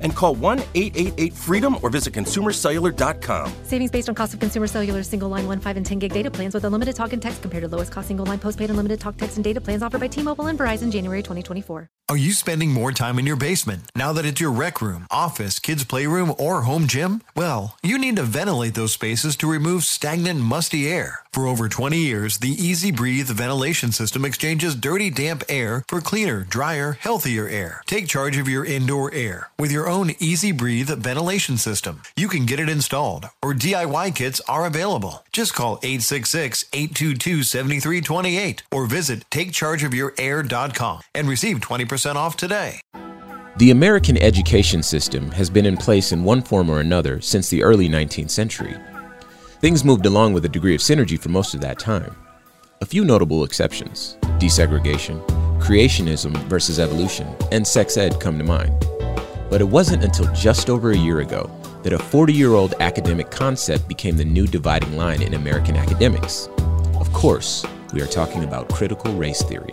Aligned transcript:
And 0.00 0.14
call 0.14 0.34
1 0.34 0.58
888 0.74 1.32
freedom 1.32 1.76
or 1.82 1.90
visit 1.90 2.12
consumercellular.com. 2.12 3.52
Savings 3.64 3.90
based 3.90 4.08
on 4.08 4.14
cost 4.14 4.34
of 4.34 4.40
consumer 4.40 4.66
cellular 4.66 5.02
single 5.02 5.28
line 5.28 5.46
1, 5.46 5.60
5, 5.60 5.76
and 5.76 5.86
10 5.86 5.98
gig 5.98 6.12
data 6.12 6.30
plans 6.30 6.54
with 6.54 6.64
unlimited 6.64 6.94
talk 6.94 7.12
and 7.12 7.22
text 7.22 7.42
compared 7.42 7.62
to 7.62 7.68
lowest 7.68 7.92
cost 7.92 8.08
single 8.08 8.26
line 8.26 8.38
postpaid 8.38 8.70
unlimited 8.70 9.00
talk, 9.00 9.16
text, 9.16 9.36
and 9.36 9.44
data 9.44 9.60
plans 9.60 9.82
offered 9.82 10.00
by 10.00 10.06
T 10.06 10.22
Mobile 10.22 10.46
and 10.46 10.58
Verizon 10.58 10.90
January 10.92 11.22
2024. 11.22 11.88
Are 12.10 12.16
you 12.16 12.32
spending 12.32 12.72
more 12.72 12.90
time 12.90 13.18
in 13.18 13.26
your 13.26 13.36
basement 13.36 13.82
now 13.94 14.14
that 14.14 14.24
it's 14.24 14.40
your 14.40 14.50
rec 14.50 14.80
room, 14.80 15.06
office, 15.10 15.58
kids' 15.58 15.84
playroom, 15.84 16.34
or 16.38 16.62
home 16.62 16.86
gym? 16.86 17.20
Well, 17.36 17.76
you 17.82 17.98
need 17.98 18.16
to 18.16 18.22
ventilate 18.22 18.72
those 18.72 18.94
spaces 18.94 19.36
to 19.36 19.50
remove 19.50 19.84
stagnant, 19.84 20.40
musty 20.40 20.88
air. 20.88 21.20
For 21.34 21.46
over 21.46 21.68
20 21.68 21.98
years, 21.98 22.38
the 22.38 22.48
Easy 22.48 22.90
Breathe 22.90 23.28
ventilation 23.28 23.92
system 23.92 24.24
exchanges 24.24 24.74
dirty, 24.74 25.10
damp 25.10 25.44
air 25.50 25.84
for 25.86 26.00
cleaner, 26.00 26.44
drier, 26.44 26.92
healthier 26.92 27.46
air. 27.46 27.82
Take 27.84 28.08
charge 28.08 28.38
of 28.38 28.48
your 28.48 28.64
indoor 28.64 29.12
air 29.12 29.50
with 29.58 29.70
your 29.70 29.87
own 29.88 30.12
Easy 30.18 30.52
Breathe 30.52 30.90
ventilation 30.90 31.56
system. 31.56 32.02
You 32.16 32.28
can 32.28 32.46
get 32.46 32.60
it 32.60 32.68
installed, 32.68 33.28
or 33.42 33.54
DIY 33.54 34.14
kits 34.14 34.40
are 34.48 34.66
available. 34.66 35.24
Just 35.32 35.54
call 35.54 35.78
866 35.82 36.64
822 36.72 37.42
7328 37.42 38.62
or 38.72 38.86
visit 38.86 39.28
takechargeofyourair.com 39.30 41.00
and 41.14 41.28
receive 41.28 41.58
20% 41.60 42.14
off 42.16 42.36
today. 42.36 42.80
The 43.58 43.72
American 43.72 44.16
education 44.18 44.84
system 44.84 45.32
has 45.32 45.50
been 45.50 45.66
in 45.66 45.76
place 45.76 46.12
in 46.12 46.22
one 46.22 46.42
form 46.42 46.70
or 46.70 46.78
another 46.78 47.20
since 47.20 47.48
the 47.48 47.64
early 47.64 47.88
19th 47.88 48.30
century. 48.30 48.76
Things 49.60 49.84
moved 49.84 50.06
along 50.06 50.32
with 50.32 50.44
a 50.44 50.48
degree 50.48 50.76
of 50.76 50.80
synergy 50.80 51.18
for 51.18 51.30
most 51.30 51.54
of 51.54 51.60
that 51.62 51.80
time. 51.80 52.14
A 52.80 52.86
few 52.86 53.04
notable 53.04 53.42
exceptions 53.42 54.16
desegregation, 54.38 55.26
creationism 55.58 56.36
versus 56.44 56.78
evolution, 56.78 57.26
and 57.50 57.66
sex 57.66 57.96
ed 57.96 58.20
come 58.20 58.38
to 58.38 58.44
mind. 58.44 58.86
But 59.50 59.60
it 59.60 59.68
wasn't 59.68 60.04
until 60.04 60.32
just 60.34 60.68
over 60.68 60.90
a 60.90 60.96
year 60.96 61.20
ago 61.20 61.50
that 61.82 61.92
a 61.92 61.98
40 61.98 62.32
year 62.32 62.52
old 62.54 62.74
academic 62.80 63.30
concept 63.30 63.88
became 63.88 64.16
the 64.16 64.24
new 64.24 64.46
dividing 64.46 64.96
line 64.96 65.22
in 65.22 65.34
American 65.34 65.76
academics. 65.76 66.48
Of 67.00 67.12
course, 67.12 67.64
we 67.92 68.02
are 68.02 68.06
talking 68.06 68.44
about 68.44 68.68
critical 68.68 69.12
race 69.14 69.42
theory. 69.42 69.72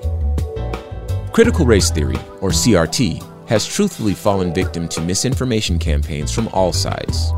Critical 1.33 1.65
race 1.65 1.91
theory, 1.91 2.15
or 2.39 2.51
CRT, 2.51 3.47
has 3.49 3.65
truthfully 3.65 4.13
fallen 4.13 4.53
victim 4.53 4.87
to 4.87 5.01
misinformation 5.01 5.77
campaigns 5.77 6.31
from 6.31 6.47
all 6.49 6.71
sides. 6.71 7.31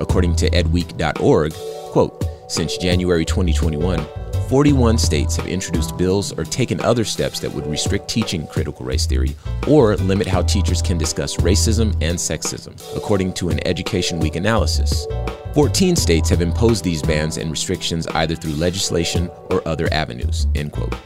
According 0.00 0.36
to 0.36 0.50
edweek.org, 0.50 1.52
quote, 1.92 2.24
since 2.48 2.76
January 2.78 3.24
2021, 3.24 4.04
41 4.50 4.98
states 4.98 5.36
have 5.36 5.46
introduced 5.46 5.96
bills 5.96 6.32
or 6.36 6.42
taken 6.42 6.80
other 6.80 7.04
steps 7.04 7.38
that 7.38 7.52
would 7.52 7.68
restrict 7.68 8.08
teaching 8.08 8.48
critical 8.48 8.84
race 8.84 9.06
theory 9.06 9.36
or 9.68 9.94
limit 9.98 10.26
how 10.26 10.42
teachers 10.42 10.82
can 10.82 10.98
discuss 10.98 11.36
racism 11.36 11.92
and 12.02 12.18
sexism, 12.18 12.74
according 12.96 13.32
to 13.32 13.50
an 13.50 13.64
Education 13.64 14.18
Week 14.18 14.34
analysis. 14.34 15.06
14 15.54 15.94
states 15.94 16.28
have 16.28 16.40
imposed 16.40 16.82
these 16.82 17.00
bans 17.00 17.36
and 17.36 17.48
restrictions 17.48 18.08
either 18.08 18.34
through 18.34 18.54
legislation 18.54 19.30
or 19.50 19.62
other 19.68 19.88
avenues. 19.92 20.48
End 20.56 20.72
quote. 20.72 20.96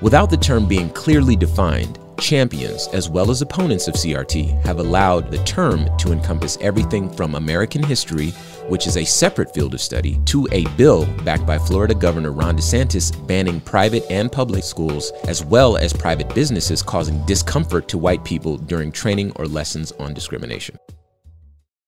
Without 0.00 0.30
the 0.30 0.36
term 0.36 0.68
being 0.68 0.88
clearly 0.90 1.34
defined, 1.34 1.98
champions 2.20 2.86
as 2.92 3.08
well 3.10 3.28
as 3.28 3.42
opponents 3.42 3.88
of 3.88 3.94
CRT 3.94 4.64
have 4.64 4.78
allowed 4.78 5.32
the 5.32 5.42
term 5.44 5.88
to 5.98 6.12
encompass 6.12 6.56
everything 6.60 7.10
from 7.10 7.34
American 7.34 7.82
history 7.82 8.32
which 8.68 8.86
is 8.86 8.96
a 8.96 9.04
separate 9.04 9.52
field 9.54 9.74
of 9.74 9.80
study, 9.80 10.20
to 10.26 10.48
a 10.52 10.66
bill 10.76 11.06
backed 11.24 11.46
by 11.46 11.58
Florida 11.58 11.94
Governor 11.94 12.32
Ron 12.32 12.56
DeSantis 12.56 13.26
banning 13.26 13.60
private 13.60 14.04
and 14.10 14.30
public 14.30 14.64
schools, 14.64 15.12
as 15.28 15.44
well 15.44 15.76
as 15.76 15.92
private 15.92 16.34
businesses 16.34 16.82
causing 16.82 17.24
discomfort 17.26 17.88
to 17.88 17.98
white 17.98 18.24
people 18.24 18.56
during 18.56 18.90
training 18.92 19.32
or 19.36 19.46
lessons 19.46 19.92
on 19.92 20.14
discrimination. 20.14 20.78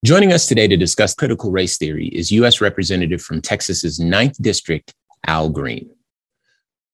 Joining 0.04 0.32
us 0.32 0.46
today 0.46 0.68
to 0.68 0.76
discuss 0.76 1.14
critical 1.14 1.50
race 1.50 1.78
theory 1.78 2.08
is 2.08 2.30
U.S. 2.30 2.60
Representative 2.60 3.20
from 3.20 3.40
Texas's 3.40 3.98
9th 3.98 4.40
District, 4.40 4.94
Al 5.26 5.48
Green. 5.48 5.90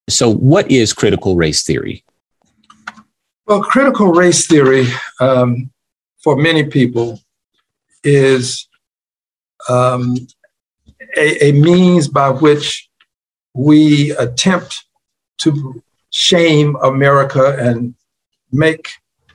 So, 0.09 0.33
what 0.33 0.71
is 0.71 0.93
critical 0.93 1.37
race 1.37 1.63
theory? 1.63 2.05
Well, 3.47 3.63
critical 3.63 4.13
race 4.13 4.47
theory 4.47 4.87
um, 5.21 5.71
for 6.23 6.37
many 6.37 6.65
people 6.65 7.21
is 8.05 8.69
um, 9.69 10.17
a, 11.17 11.49
a 11.49 11.53
means 11.53 12.09
by 12.09 12.31
which 12.31 12.89
we 13.55 14.13
attempt 14.13 14.85
to 15.39 15.83
shame 16.11 16.77
America 16.83 17.57
and 17.59 17.95
make 18.53 18.91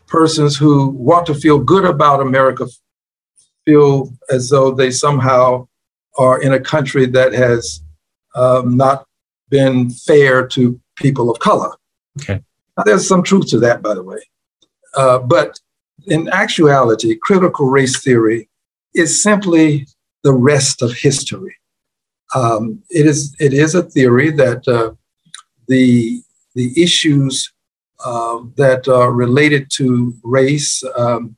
persons 0.08 0.56
who 0.56 0.88
want 0.90 1.26
to 1.26 1.36
feel 1.36 1.60
good 1.60 1.86
about 1.86 2.22
America 2.22 2.68
feel 3.66 4.14
as 4.30 4.50
though 4.50 4.72
they 4.72 4.90
somehow 4.90 5.68
are 6.18 6.42
in 6.42 6.54
a 6.54 6.60
country 6.60 7.06
that 7.06 7.34
has 7.34 7.82
um, 8.36 8.78
not 8.78 9.06
been 9.50 9.90
fair 9.90 10.48
to 10.48 10.80
people 10.96 11.30
of 11.30 11.40
color. 11.40 11.72
Okay. 12.20 12.42
Now, 12.78 12.84
there's 12.84 13.08
some 13.08 13.24
truth 13.24 13.48
to 13.50 13.60
that, 13.60 13.82
by 13.82 13.94
the 13.94 14.04
way. 14.04 14.20
Uh, 14.96 15.20
but 15.20 15.60
in 16.08 16.30
actuality, 16.30 17.16
critical 17.16 17.68
race 17.68 18.02
theory 18.02 18.50
is 18.96 19.22
simply 19.22 19.88
the 20.24 20.34
rest 20.34 20.82
of 20.82 20.94
history. 20.94 21.56
Um, 22.36 22.84
it 22.90 23.06
is 23.06 23.36
it 23.40 23.54
is 23.54 23.76
a 23.76 23.84
theory 23.84 24.32
that 24.32 24.68
uh, 24.68 24.92
the 25.68 26.22
the 26.56 26.82
issues 26.82 27.54
uh, 28.04 28.40
that 28.58 28.88
are 28.88 29.12
related 29.12 29.70
to 29.72 30.14
race, 30.24 30.84
um, 30.98 31.38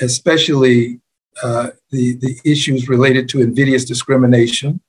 especially 0.00 1.00
uh, 1.42 1.68
the 1.90 2.16
the 2.16 2.38
issues 2.44 2.88
related 2.88 3.28
to 3.30 3.40
invidious 3.40 3.84
discrimination, 3.84 4.80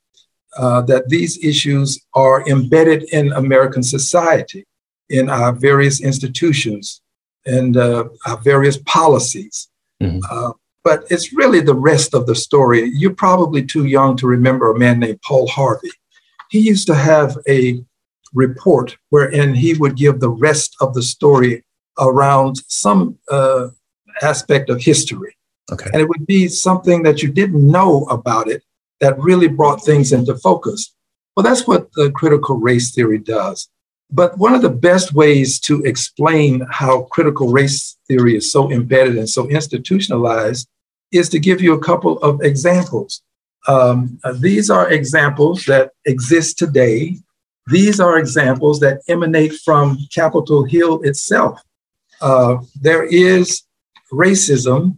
uh, 0.57 0.81
that 0.81 1.09
these 1.09 1.43
issues 1.43 1.99
are 2.13 2.47
embedded 2.47 3.03
in 3.13 3.31
American 3.33 3.83
society, 3.83 4.65
in 5.09 5.29
our 5.29 5.53
various 5.53 6.01
institutions, 6.01 7.01
and 7.45 7.77
uh, 7.77 8.05
our 8.25 8.37
various 8.37 8.77
policies. 8.85 9.69
Mm-hmm. 10.01 10.51
But 10.87 11.03
it's 11.09 11.33
really 11.33 11.59
the 11.59 11.75
rest 11.75 12.13
of 12.13 12.27
the 12.27 12.33
story. 12.33 12.89
You're 12.93 13.13
probably 13.13 13.61
too 13.61 13.87
young 13.87 14.15
to 14.15 14.25
remember 14.25 14.71
a 14.71 14.79
man 14.79 15.01
named 15.01 15.21
Paul 15.21 15.45
Harvey. 15.49 15.91
He 16.49 16.59
used 16.59 16.87
to 16.87 16.95
have 16.95 17.37
a 17.45 17.83
report 18.33 18.95
wherein 19.09 19.53
he 19.53 19.73
would 19.73 19.97
give 19.97 20.21
the 20.21 20.29
rest 20.29 20.77
of 20.79 20.93
the 20.93 21.01
story 21.01 21.65
around 21.99 22.59
some 22.69 23.17
uh, 23.29 23.67
aspect 24.21 24.69
of 24.69 24.81
history. 24.81 25.35
Okay. 25.73 25.89
And 25.91 26.01
it 26.01 26.07
would 26.07 26.25
be 26.25 26.47
something 26.47 27.03
that 27.03 27.21
you 27.21 27.33
didn't 27.33 27.69
know 27.69 28.05
about 28.05 28.47
it 28.47 28.63
that 29.01 29.19
really 29.19 29.49
brought 29.49 29.83
things 29.83 30.13
into 30.13 30.37
focus. 30.37 30.95
Well, 31.35 31.43
that's 31.43 31.67
what 31.67 31.91
the 31.95 32.11
critical 32.11 32.55
race 32.55 32.91
theory 32.95 33.19
does. 33.19 33.67
But 34.09 34.37
one 34.37 34.53
of 34.53 34.61
the 34.61 34.69
best 34.69 35.13
ways 35.13 35.59
to 35.67 35.83
explain 35.83 36.65
how 36.71 37.01
critical 37.11 37.51
race 37.51 37.97
theory 38.07 38.37
is 38.37 38.49
so 38.49 38.71
embedded 38.71 39.17
and 39.17 39.29
so 39.29 39.49
institutionalized 39.49 40.65
is 41.11 41.29
to 41.29 41.39
give 41.39 41.61
you 41.61 41.73
a 41.73 41.79
couple 41.79 42.17
of 42.19 42.41
examples. 42.41 43.21
Um, 43.67 44.19
uh, 44.23 44.33
these 44.33 44.69
are 44.69 44.89
examples 44.89 45.65
that 45.65 45.91
exist 46.05 46.57
today. 46.57 47.17
These 47.67 47.99
are 47.99 48.17
examples 48.17 48.79
that 48.79 49.01
emanate 49.07 49.53
from 49.65 49.97
Capitol 50.13 50.63
Hill 50.63 51.01
itself. 51.03 51.61
Uh, 52.21 52.57
there 52.81 53.03
is 53.03 53.63
racism 54.11 54.97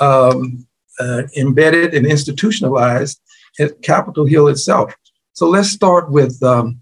um, 0.00 0.66
uh, 1.00 1.22
embedded 1.36 1.94
and 1.94 2.06
institutionalized 2.06 3.20
at 3.58 3.82
Capitol 3.82 4.26
Hill 4.26 4.48
itself. 4.48 4.94
So 5.32 5.48
let's 5.48 5.70
start 5.70 6.10
with 6.10 6.40
um, 6.42 6.80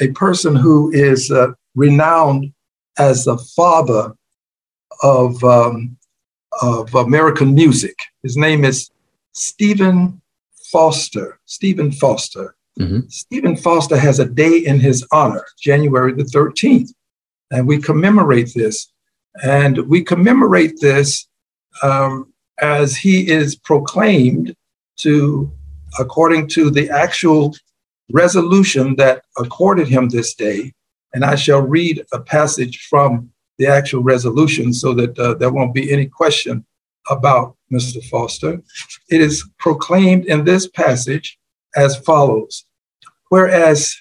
a 0.00 0.08
person 0.08 0.54
who 0.54 0.92
is 0.92 1.30
uh, 1.30 1.48
renowned 1.74 2.52
as 2.98 3.24
the 3.24 3.38
father 3.38 4.14
of, 5.02 5.42
um, 5.44 5.96
of 6.62 6.94
American 6.94 7.54
music. 7.54 7.96
His 8.22 8.36
name 8.36 8.64
is 8.64 8.90
Stephen 9.32 10.20
Foster. 10.72 11.38
Stephen 11.44 11.92
Foster. 11.92 12.54
Mm-hmm. 12.78 13.08
Stephen 13.08 13.56
Foster 13.56 13.96
has 13.96 14.18
a 14.18 14.26
day 14.26 14.58
in 14.58 14.80
his 14.80 15.06
honor, 15.12 15.44
January 15.60 16.12
the 16.12 16.24
13th. 16.24 16.90
And 17.50 17.66
we 17.66 17.78
commemorate 17.78 18.52
this. 18.54 18.92
And 19.42 19.86
we 19.88 20.02
commemorate 20.02 20.80
this 20.80 21.26
um, 21.82 22.32
as 22.60 22.96
he 22.96 23.28
is 23.28 23.56
proclaimed 23.56 24.54
to, 24.98 25.50
according 25.98 26.48
to 26.48 26.70
the 26.70 26.90
actual 26.90 27.54
resolution 28.10 28.96
that 28.96 29.24
accorded 29.38 29.88
him 29.88 30.08
this 30.08 30.34
day. 30.34 30.72
And 31.12 31.24
I 31.24 31.34
shall 31.34 31.60
read 31.60 32.04
a 32.12 32.20
passage 32.20 32.86
from 32.88 33.30
the 33.58 33.66
actual 33.66 34.02
resolution 34.02 34.72
so 34.72 34.92
that 34.94 35.18
uh, 35.18 35.34
there 35.34 35.52
won't 35.52 35.74
be 35.74 35.92
any 35.92 36.06
question 36.06 36.64
about 37.08 37.56
Mr. 37.72 38.02
Foster. 38.04 38.60
It 39.10 39.20
is 39.20 39.48
proclaimed 39.58 40.26
in 40.26 40.44
this 40.44 40.68
passage 40.68 41.38
as 41.76 41.96
follows 41.96 42.64
Whereas 43.28 43.96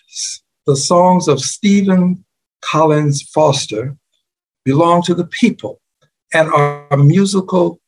the 0.66 0.76
songs 0.76 1.28
of 1.28 1.40
Stephen 1.40 2.24
Collins 2.62 3.24
Foster 3.24 3.96
belong 4.64 5.02
to 5.04 5.16
the 5.16 5.26
people 5.26 5.82
and 6.34 6.52
are 6.52 6.98
musical, 6.98 7.80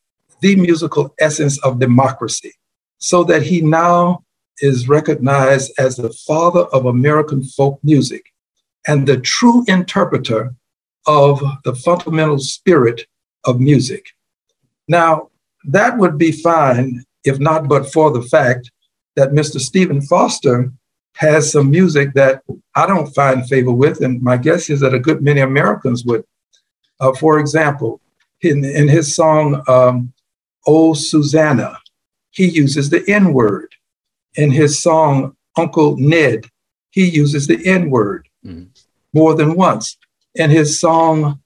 the 0.42 0.56
musical 0.56 1.14
essence 1.20 1.60
of 1.64 1.80
democracy, 1.80 2.54
so 2.98 3.24
that 3.26 3.44
he 3.44 3.62
now 3.62 4.24
is 4.60 4.90
recognized 4.90 5.72
as 5.78 5.96
the 5.96 6.14
father 6.26 6.62
of 6.74 6.86
American 6.86 7.44
folk 7.44 7.80
music 7.84 8.26
and 8.88 9.08
the 9.08 9.18
true 9.18 9.64
interpreter 9.68 10.56
of 11.08 11.42
the 11.64 11.74
fundamental 11.76 12.40
spirit 12.40 13.08
of 13.46 13.60
music. 13.60 14.10
Now, 14.88 15.30
that 15.66 15.98
would 15.98 16.18
be 16.18 16.32
fine 16.32 17.04
if 17.24 17.40
not 17.40 17.68
but 17.68 17.92
for 17.92 18.12
the 18.12 18.22
fact 18.22 18.72
that 19.16 19.32
Mr. 19.32 19.60
Stephen 19.60 20.02
Foster 20.02 20.72
has 21.16 21.52
some 21.52 21.70
music 21.72 22.14
that 22.14 22.44
I 22.76 22.86
don't 22.86 23.14
find 23.14 23.48
favor 23.48 23.72
with, 23.72 24.02
and 24.02 24.22
my 24.22 24.38
guess 24.38 24.70
is 24.70 24.82
that 24.82 24.94
a 24.94 25.00
good 25.00 25.22
many 25.22 25.42
Americans 25.42 26.06
would. 26.06 26.24
Uh, 27.00 27.14
for 27.14 27.40
example, 27.40 28.00
in, 28.42 28.64
in 28.64 28.88
his 28.88 29.16
song, 29.16 29.64
um, 29.68 30.14
Oh 30.68 30.94
Susanna, 30.94 31.80
he 32.32 32.48
uses 32.48 32.90
the 32.90 33.04
N 33.08 33.34
word. 33.34 33.74
In 34.36 34.52
his 34.52 34.80
song, 34.80 35.36
Uncle 35.58 35.98
Ned, 35.98 36.46
he 36.92 37.10
uses 37.10 37.48
the 37.48 37.66
N 37.66 37.90
word 37.90 38.28
mm-hmm. 38.46 38.66
more 39.14 39.34
than 39.34 39.56
once. 39.56 39.98
In 40.38 40.52
his 40.52 40.80
song, 40.80 41.40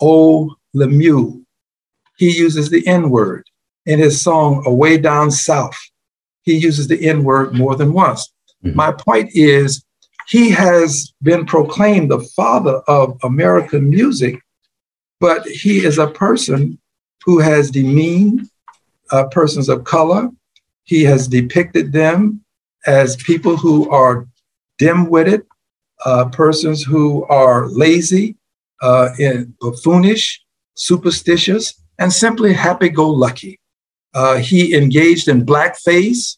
Oh 0.00 0.54
Lemuel, 0.74 1.40
he 2.16 2.30
uses 2.30 2.68
the 2.68 2.86
N 2.86 3.10
word. 3.10 3.44
In 3.86 4.00
his 4.00 4.20
song, 4.20 4.62
Away 4.66 4.98
Down 4.98 5.30
South, 5.30 5.76
he 6.42 6.54
uses 6.56 6.88
the 6.88 7.06
N 7.06 7.22
word 7.22 7.54
more 7.54 7.76
than 7.76 7.92
once. 7.92 8.32
Mm-hmm. 8.64 8.76
My 8.76 8.92
point 8.92 9.30
is, 9.34 9.84
he 10.26 10.50
has 10.50 11.12
been 11.22 11.46
proclaimed 11.46 12.10
the 12.10 12.26
father 12.34 12.82
of 12.88 13.18
American 13.22 13.88
music, 13.88 14.40
but 15.20 15.46
he 15.46 15.84
is 15.84 15.98
a 15.98 16.08
person 16.08 16.78
who 17.24 17.38
has 17.38 17.70
demeaned 17.70 18.48
uh, 19.10 19.26
persons 19.28 19.68
of 19.68 19.84
color. 19.84 20.28
He 20.84 21.04
has 21.04 21.28
depicted 21.28 21.92
them 21.92 22.42
as 22.86 23.16
people 23.16 23.56
who 23.56 23.88
are 23.90 24.26
dim 24.78 25.08
witted, 25.08 25.46
uh, 26.04 26.26
persons 26.26 26.82
who 26.82 27.24
are 27.26 27.68
lazy, 27.68 28.36
uh, 28.82 29.10
and 29.18 29.54
buffoonish, 29.60 30.40
superstitious, 30.74 31.82
and 31.98 32.12
simply 32.12 32.52
happy 32.52 32.88
go 32.88 33.08
lucky. 33.08 33.58
Uh, 34.14 34.36
he 34.36 34.74
engaged 34.74 35.28
in 35.28 35.44
blackface. 35.46 36.36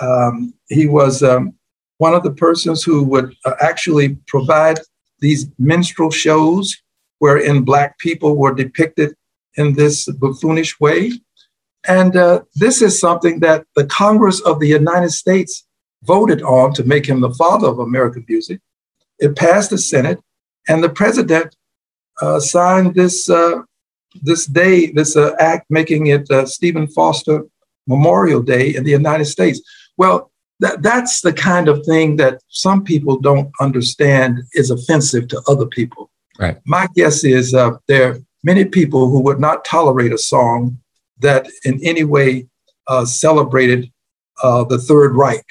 Um, 0.00 0.54
he 0.68 0.86
was 0.86 1.22
um, 1.22 1.54
one 1.98 2.14
of 2.14 2.22
the 2.22 2.32
persons 2.32 2.82
who 2.82 3.02
would 3.04 3.34
uh, 3.44 3.54
actually 3.60 4.16
provide 4.26 4.78
these 5.20 5.46
minstrel 5.58 6.10
shows 6.10 6.76
wherein 7.18 7.62
Black 7.62 7.98
people 7.98 8.36
were 8.36 8.54
depicted 8.54 9.14
in 9.56 9.74
this 9.74 10.06
buffoonish 10.06 10.78
way. 10.80 11.12
And 11.86 12.16
uh, 12.16 12.42
this 12.54 12.82
is 12.82 12.98
something 12.98 13.40
that 13.40 13.66
the 13.74 13.86
Congress 13.86 14.40
of 14.40 14.60
the 14.60 14.68
United 14.68 15.10
States 15.10 15.66
voted 16.04 16.42
on 16.42 16.72
to 16.74 16.84
make 16.84 17.06
him 17.06 17.20
the 17.20 17.34
father 17.34 17.68
of 17.68 17.78
American 17.78 18.24
music. 18.28 18.60
It 19.20 19.36
passed 19.36 19.70
the 19.70 19.78
Senate, 19.78 20.20
and 20.68 20.82
the 20.82 20.88
president 20.88 21.54
uh, 22.20 22.40
signed 22.40 22.94
this 22.94 23.28
uh, 23.30 23.62
this 24.22 24.46
day, 24.46 24.90
this 24.90 25.16
uh, 25.16 25.34
act 25.38 25.66
making 25.70 26.08
it 26.08 26.30
uh, 26.30 26.46
Stephen 26.46 26.88
Foster 26.88 27.44
Memorial 27.86 28.42
Day 28.42 28.74
in 28.74 28.84
the 28.84 28.90
United 28.90 29.26
States. 29.26 29.60
Well, 29.96 30.30
that, 30.60 30.82
that's 30.82 31.20
the 31.20 31.32
kind 31.32 31.68
of 31.68 31.84
thing 31.86 32.16
that 32.16 32.40
some 32.48 32.84
people 32.84 33.18
don't 33.18 33.50
understand 33.60 34.40
is 34.52 34.70
offensive 34.70 35.28
to 35.28 35.42
other 35.48 35.66
people. 35.66 36.10
Right. 36.38 36.58
My 36.66 36.86
guess 36.94 37.24
is 37.24 37.54
uh, 37.54 37.72
there 37.86 38.10
are 38.10 38.18
many 38.42 38.64
people 38.64 39.10
who 39.10 39.20
would 39.20 39.40
not 39.40 39.64
tolerate 39.64 40.12
a 40.12 40.18
song 40.18 40.78
that 41.18 41.48
in 41.64 41.80
any 41.82 42.04
way 42.04 42.46
uh, 42.86 43.04
celebrated 43.04 43.90
uh, 44.42 44.64
the 44.64 44.78
Third 44.78 45.14
Reich 45.14 45.44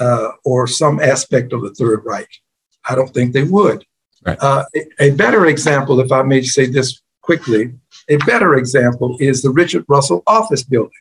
uh, 0.00 0.30
or 0.44 0.66
some 0.66 1.00
aspect 1.00 1.52
of 1.52 1.62
the 1.62 1.74
Third 1.74 2.02
Reich. 2.04 2.28
I 2.88 2.94
don't 2.94 3.12
think 3.12 3.32
they 3.32 3.44
would. 3.44 3.84
Right. 4.24 4.38
Uh, 4.40 4.64
a, 4.74 5.04
a 5.06 5.10
better 5.12 5.46
example, 5.46 6.00
if 6.00 6.10
I 6.10 6.22
may 6.22 6.42
say 6.42 6.66
this 6.66 7.00
quickly, 7.22 7.72
a 8.08 8.16
better 8.18 8.54
example 8.54 9.16
is 9.20 9.42
the 9.42 9.50
Richard 9.50 9.84
Russell 9.88 10.22
office 10.26 10.62
building. 10.62 10.92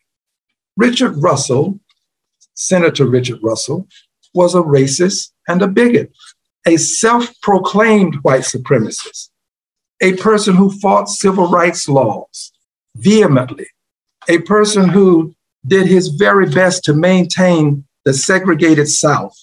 Richard 0.77 1.21
Russell, 1.21 1.80
Senator 2.56 3.06
Richard 3.06 3.39
Russell, 3.44 3.88
was 4.33 4.56
a 4.56 4.62
racist 4.62 5.31
and 5.47 5.62
a 5.62 5.68
bigot, 5.68 6.12
a 6.65 6.77
self 6.77 7.30
proclaimed 7.41 8.15
white 8.24 8.41
supremacist, 8.41 9.30
a 10.01 10.15
person 10.15 10.56
who 10.56 10.71
fought 10.80 11.09
civil 11.09 11.50
rights 11.50 11.88
laws 11.88 12.51
vehemently, 12.95 13.68
a 14.27 14.39
person 14.39 14.88
who 14.89 15.35
did 15.65 15.88
his 15.88 16.09
very 16.09 16.50
best 16.50 16.83
to 16.85 16.94
maintain 16.94 17.85
the 18.06 18.13
segregated 18.13 18.88
South. 18.89 19.38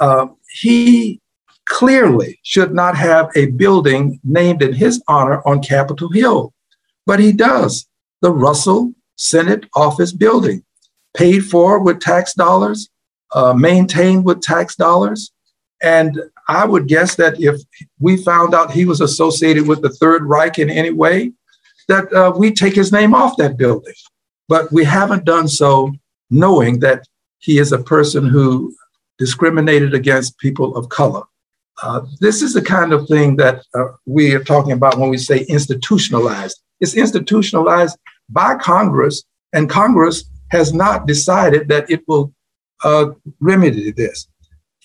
Uh, 0.00 0.28
he 0.60 1.20
clearly 1.68 2.40
should 2.42 2.74
not 2.74 2.96
have 2.96 3.30
a 3.36 3.46
building 3.46 4.18
named 4.24 4.62
in 4.62 4.72
his 4.72 5.02
honor 5.06 5.42
on 5.46 5.62
Capitol 5.62 6.10
Hill. 6.10 6.52
But 7.06 7.20
he 7.20 7.32
does. 7.32 7.86
The 8.20 8.32
Russell 8.32 8.92
Senate 9.16 9.66
Office 9.74 10.12
Building, 10.12 10.64
paid 11.16 11.44
for 11.44 11.80
with 11.80 12.00
tax 12.00 12.34
dollars, 12.34 12.88
uh, 13.34 13.52
maintained 13.52 14.24
with 14.24 14.40
tax 14.40 14.76
dollars. 14.76 15.32
And 15.82 16.20
I 16.48 16.64
would 16.64 16.88
guess 16.88 17.14
that 17.16 17.40
if 17.40 17.60
we 18.00 18.16
found 18.16 18.54
out 18.54 18.72
he 18.72 18.84
was 18.84 19.00
associated 19.00 19.68
with 19.68 19.82
the 19.82 19.90
Third 19.90 20.24
Reich 20.24 20.58
in 20.58 20.70
any 20.70 20.90
way, 20.90 21.32
that 21.88 22.12
uh, 22.12 22.32
we 22.36 22.52
take 22.52 22.74
his 22.74 22.92
name 22.92 23.14
off 23.14 23.36
that 23.36 23.56
building. 23.56 23.94
But 24.48 24.72
we 24.72 24.84
haven't 24.84 25.24
done 25.24 25.48
so 25.48 25.92
knowing 26.30 26.80
that 26.80 27.06
he 27.38 27.58
is 27.58 27.72
a 27.72 27.78
person 27.78 28.26
who 28.26 28.74
discriminated 29.18 29.94
against 29.94 30.38
people 30.38 30.76
of 30.76 30.88
color. 30.88 31.22
Uh, 31.82 32.00
this 32.20 32.42
is 32.42 32.54
the 32.54 32.62
kind 32.62 32.92
of 32.92 33.06
thing 33.06 33.36
that 33.36 33.64
uh, 33.74 33.84
we 34.06 34.34
are 34.34 34.42
talking 34.42 34.72
about 34.72 34.98
when 34.98 35.10
we 35.10 35.18
say 35.18 35.44
institutionalized. 35.48 36.60
It's 36.80 36.96
institutionalized 36.96 37.96
by 38.28 38.56
Congress, 38.56 39.24
and 39.52 39.70
Congress 39.70 40.24
has 40.50 40.72
not 40.72 41.06
decided 41.06 41.68
that 41.68 41.90
it 41.90 42.02
will 42.08 42.32
uh, 42.84 43.10
remedy 43.40 43.92
this. 43.92 44.28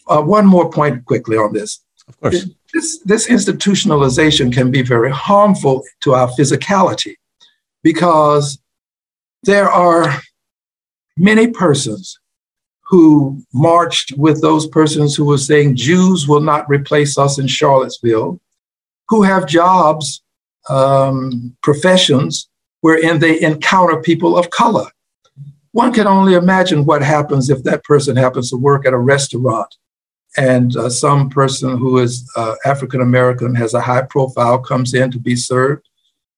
Uh, 0.07 0.21
one 0.21 0.45
more 0.45 0.69
point 0.69 1.05
quickly 1.05 1.37
on 1.37 1.53
this. 1.53 1.83
Of 2.07 2.19
course. 2.19 2.45
This, 2.73 2.99
this 3.03 3.27
institutionalization 3.29 4.51
can 4.51 4.71
be 4.71 4.81
very 4.81 5.11
harmful 5.11 5.83
to 6.01 6.13
our 6.13 6.27
physicality 6.29 7.15
because 7.83 8.59
there 9.43 9.69
are 9.69 10.21
many 11.17 11.47
persons 11.47 12.19
who 12.93 13.43
marched 13.53 14.13
with 14.17 14.39
those 14.39 14.67
persons 14.67 15.15
who 15.15 15.25
were 15.25 15.39
saying 15.39 15.75
Jews 15.75 16.27
will 16.27 16.41
not 16.41 16.69
replace 16.69 17.17
us 17.17 17.39
in 17.39 17.47
Charlottesville, 17.47 18.39
who 19.09 19.23
have 19.23 19.47
jobs 19.47 20.21
um, 20.69 21.57
professions 21.63 22.47
wherein 22.81 23.17
they 23.17 23.41
encounter 23.41 23.99
people 23.99 24.37
of 24.37 24.51
color. 24.51 24.85
One 25.71 25.91
can 25.91 26.05
only 26.05 26.35
imagine 26.35 26.85
what 26.85 27.01
happens 27.01 27.49
if 27.49 27.63
that 27.63 27.83
person 27.83 28.15
happens 28.15 28.51
to 28.51 28.57
work 28.57 28.85
at 28.85 28.93
a 28.93 28.99
restaurant 28.99 29.73
and 30.37 30.77
uh, 30.77 30.87
some 30.87 31.31
person 31.31 31.75
who 31.79 31.97
is 31.97 32.31
uh, 32.35 32.53
African 32.63 33.01
American 33.01 33.55
has 33.55 33.73
a 33.73 33.81
high 33.81 34.03
profile 34.03 34.59
comes 34.59 34.93
in 34.93 35.09
to 35.09 35.17
be 35.17 35.35
served 35.35 35.89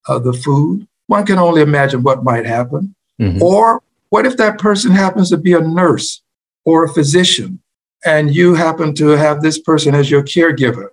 uh, 0.07 0.19
the 0.19 0.31
food. 0.31 0.87
One 1.07 1.25
can 1.25 1.37
only 1.37 1.61
imagine 1.61 2.01
what 2.01 2.23
might 2.23 2.45
happen. 2.45 2.95
Mm-hmm. 3.19 3.43
Or 3.43 3.83
what 4.07 4.25
if 4.25 4.37
that 4.37 4.57
person 4.57 4.91
happens 4.91 5.31
to 5.31 5.37
be 5.37 5.51
a 5.51 5.59
nurse 5.59 6.21
or 6.65 6.83
a 6.83 6.89
physician 6.89 7.61
and 8.05 8.33
you 8.33 8.53
happen 8.53 8.93
to 8.95 9.07
have 9.09 9.41
this 9.41 9.59
person 9.59 9.95
as 9.95 10.11
your 10.11 10.23
caregiver? 10.23 10.89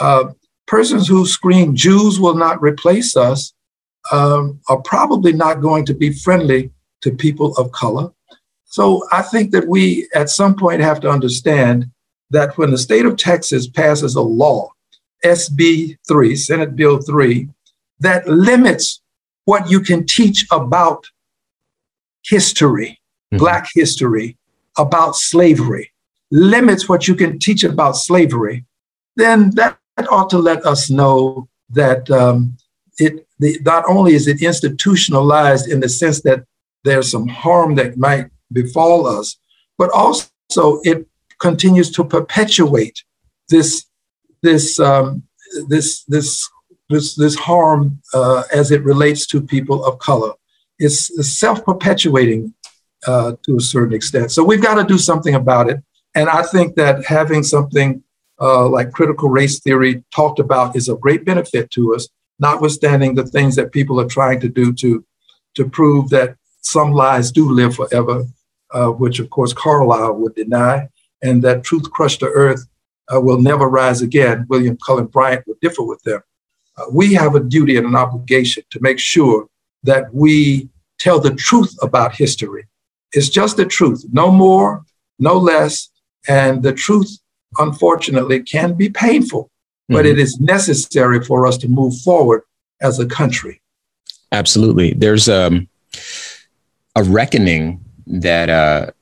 Uh, 0.00 0.32
persons 0.66 1.06
who 1.06 1.26
scream, 1.26 1.74
Jews 1.74 2.18
will 2.18 2.34
not 2.34 2.60
replace 2.62 3.16
us, 3.16 3.52
um, 4.10 4.60
are 4.68 4.80
probably 4.82 5.32
not 5.32 5.60
going 5.60 5.84
to 5.86 5.94
be 5.94 6.12
friendly 6.12 6.70
to 7.02 7.10
people 7.12 7.54
of 7.56 7.72
color. 7.72 8.10
So 8.64 9.06
I 9.12 9.22
think 9.22 9.50
that 9.50 9.68
we 9.68 10.08
at 10.14 10.30
some 10.30 10.56
point 10.56 10.80
have 10.80 11.00
to 11.00 11.10
understand 11.10 11.90
that 12.30 12.56
when 12.56 12.70
the 12.70 12.78
state 12.78 13.04
of 13.04 13.16
Texas 13.16 13.68
passes 13.68 14.14
a 14.14 14.22
law, 14.22 14.70
SB 15.24 15.98
3, 16.08 16.36
Senate 16.36 16.74
Bill 16.74 16.98
3, 17.00 17.48
that 18.00 18.26
limits 18.26 19.00
what 19.44 19.70
you 19.70 19.80
can 19.80 20.06
teach 20.06 20.46
about 20.50 21.04
history, 22.24 23.00
mm-hmm. 23.32 23.38
Black 23.38 23.68
history, 23.74 24.36
about 24.78 25.16
slavery, 25.16 25.92
limits 26.30 26.88
what 26.88 27.06
you 27.08 27.14
can 27.14 27.38
teach 27.38 27.64
about 27.64 27.96
slavery, 27.96 28.64
then 29.16 29.50
that 29.50 29.78
ought 30.10 30.30
to 30.30 30.38
let 30.38 30.64
us 30.64 30.90
know 30.90 31.48
that 31.70 32.10
um, 32.10 32.56
it 32.98 33.26
the, 33.38 33.58
not 33.62 33.84
only 33.88 34.14
is 34.14 34.26
it 34.26 34.42
institutionalized 34.42 35.68
in 35.68 35.80
the 35.80 35.88
sense 35.88 36.22
that 36.22 36.44
there's 36.84 37.10
some 37.10 37.28
harm 37.28 37.74
that 37.76 37.96
might 37.96 38.30
befall 38.52 39.06
us, 39.06 39.36
but 39.78 39.90
also 39.90 40.80
it 40.84 41.06
continues 41.38 41.90
to 41.90 42.04
perpetuate 42.04 43.02
this 43.48 43.86
this 44.42 44.78
um, 44.80 45.22
this 45.68 46.04
this 46.04 46.48
this 46.88 47.14
this 47.14 47.34
harm 47.34 48.00
uh, 48.14 48.42
as 48.52 48.70
it 48.70 48.82
relates 48.82 49.26
to 49.26 49.40
people 49.40 49.84
of 49.84 49.98
color. 49.98 50.32
It's, 50.78 51.10
it's 51.16 51.32
self-perpetuating 51.38 52.54
uh, 53.06 53.32
to 53.44 53.56
a 53.56 53.60
certain 53.60 53.94
extent. 53.94 54.32
So 54.32 54.44
we've 54.44 54.62
got 54.62 54.74
to 54.74 54.84
do 54.84 54.98
something 54.98 55.34
about 55.34 55.70
it. 55.70 55.80
And 56.14 56.28
I 56.28 56.42
think 56.42 56.76
that 56.76 57.04
having 57.04 57.42
something 57.42 58.02
uh, 58.40 58.68
like 58.68 58.92
critical 58.92 59.28
race 59.28 59.60
theory 59.60 60.04
talked 60.14 60.38
about 60.38 60.76
is 60.76 60.88
a 60.88 60.96
great 60.96 61.24
benefit 61.24 61.70
to 61.72 61.94
us, 61.94 62.08
notwithstanding 62.38 63.14
the 63.14 63.26
things 63.26 63.56
that 63.56 63.72
people 63.72 64.00
are 64.00 64.08
trying 64.08 64.40
to 64.40 64.48
do 64.48 64.72
to 64.74 65.04
to 65.54 65.68
prove 65.68 66.08
that 66.08 66.34
some 66.62 66.92
lies 66.92 67.30
do 67.30 67.50
live 67.50 67.74
forever, 67.74 68.24
uh, 68.72 68.88
which 68.88 69.18
of 69.20 69.28
course 69.30 69.52
Carlyle 69.52 70.14
would 70.14 70.34
deny, 70.34 70.88
and 71.22 71.42
that 71.42 71.62
truth 71.62 71.90
crushed 71.90 72.20
to 72.20 72.26
earth 72.26 72.66
uh, 73.14 73.20
will 73.20 73.40
never 73.40 73.68
rise 73.68 74.00
again. 74.00 74.46
William 74.48 74.78
Cullen 74.84 75.06
Bryant 75.06 75.46
would 75.46 75.60
differ 75.60 75.82
with 75.82 76.02
them. 76.02 76.20
Uh, 76.76 76.84
we 76.90 77.12
have 77.14 77.34
a 77.34 77.40
duty 77.40 77.76
and 77.76 77.86
an 77.86 77.96
obligation 77.96 78.62
to 78.70 78.80
make 78.80 78.98
sure 78.98 79.46
that 79.82 80.12
we 80.14 80.68
tell 80.98 81.20
the 81.20 81.34
truth 81.34 81.74
about 81.82 82.14
history. 82.14 82.66
It's 83.12 83.28
just 83.28 83.56
the 83.56 83.66
truth, 83.66 84.04
no 84.12 84.30
more, 84.30 84.84
no 85.18 85.36
less. 85.36 85.88
And 86.28 86.62
the 86.62 86.72
truth, 86.72 87.18
unfortunately, 87.58 88.42
can 88.42 88.74
be 88.74 88.88
painful, 88.88 89.44
mm-hmm. 89.44 89.94
but 89.94 90.06
it 90.06 90.18
is 90.18 90.40
necessary 90.40 91.22
for 91.22 91.46
us 91.46 91.58
to 91.58 91.68
move 91.68 91.98
forward 92.00 92.42
as 92.80 92.98
a 92.98 93.06
country. 93.06 93.60
Absolutely. 94.32 94.94
There's 94.94 95.28
um, 95.28 95.68
a 96.96 97.02
reckoning 97.02 97.84
that 98.06 98.48
uh, 98.48 98.92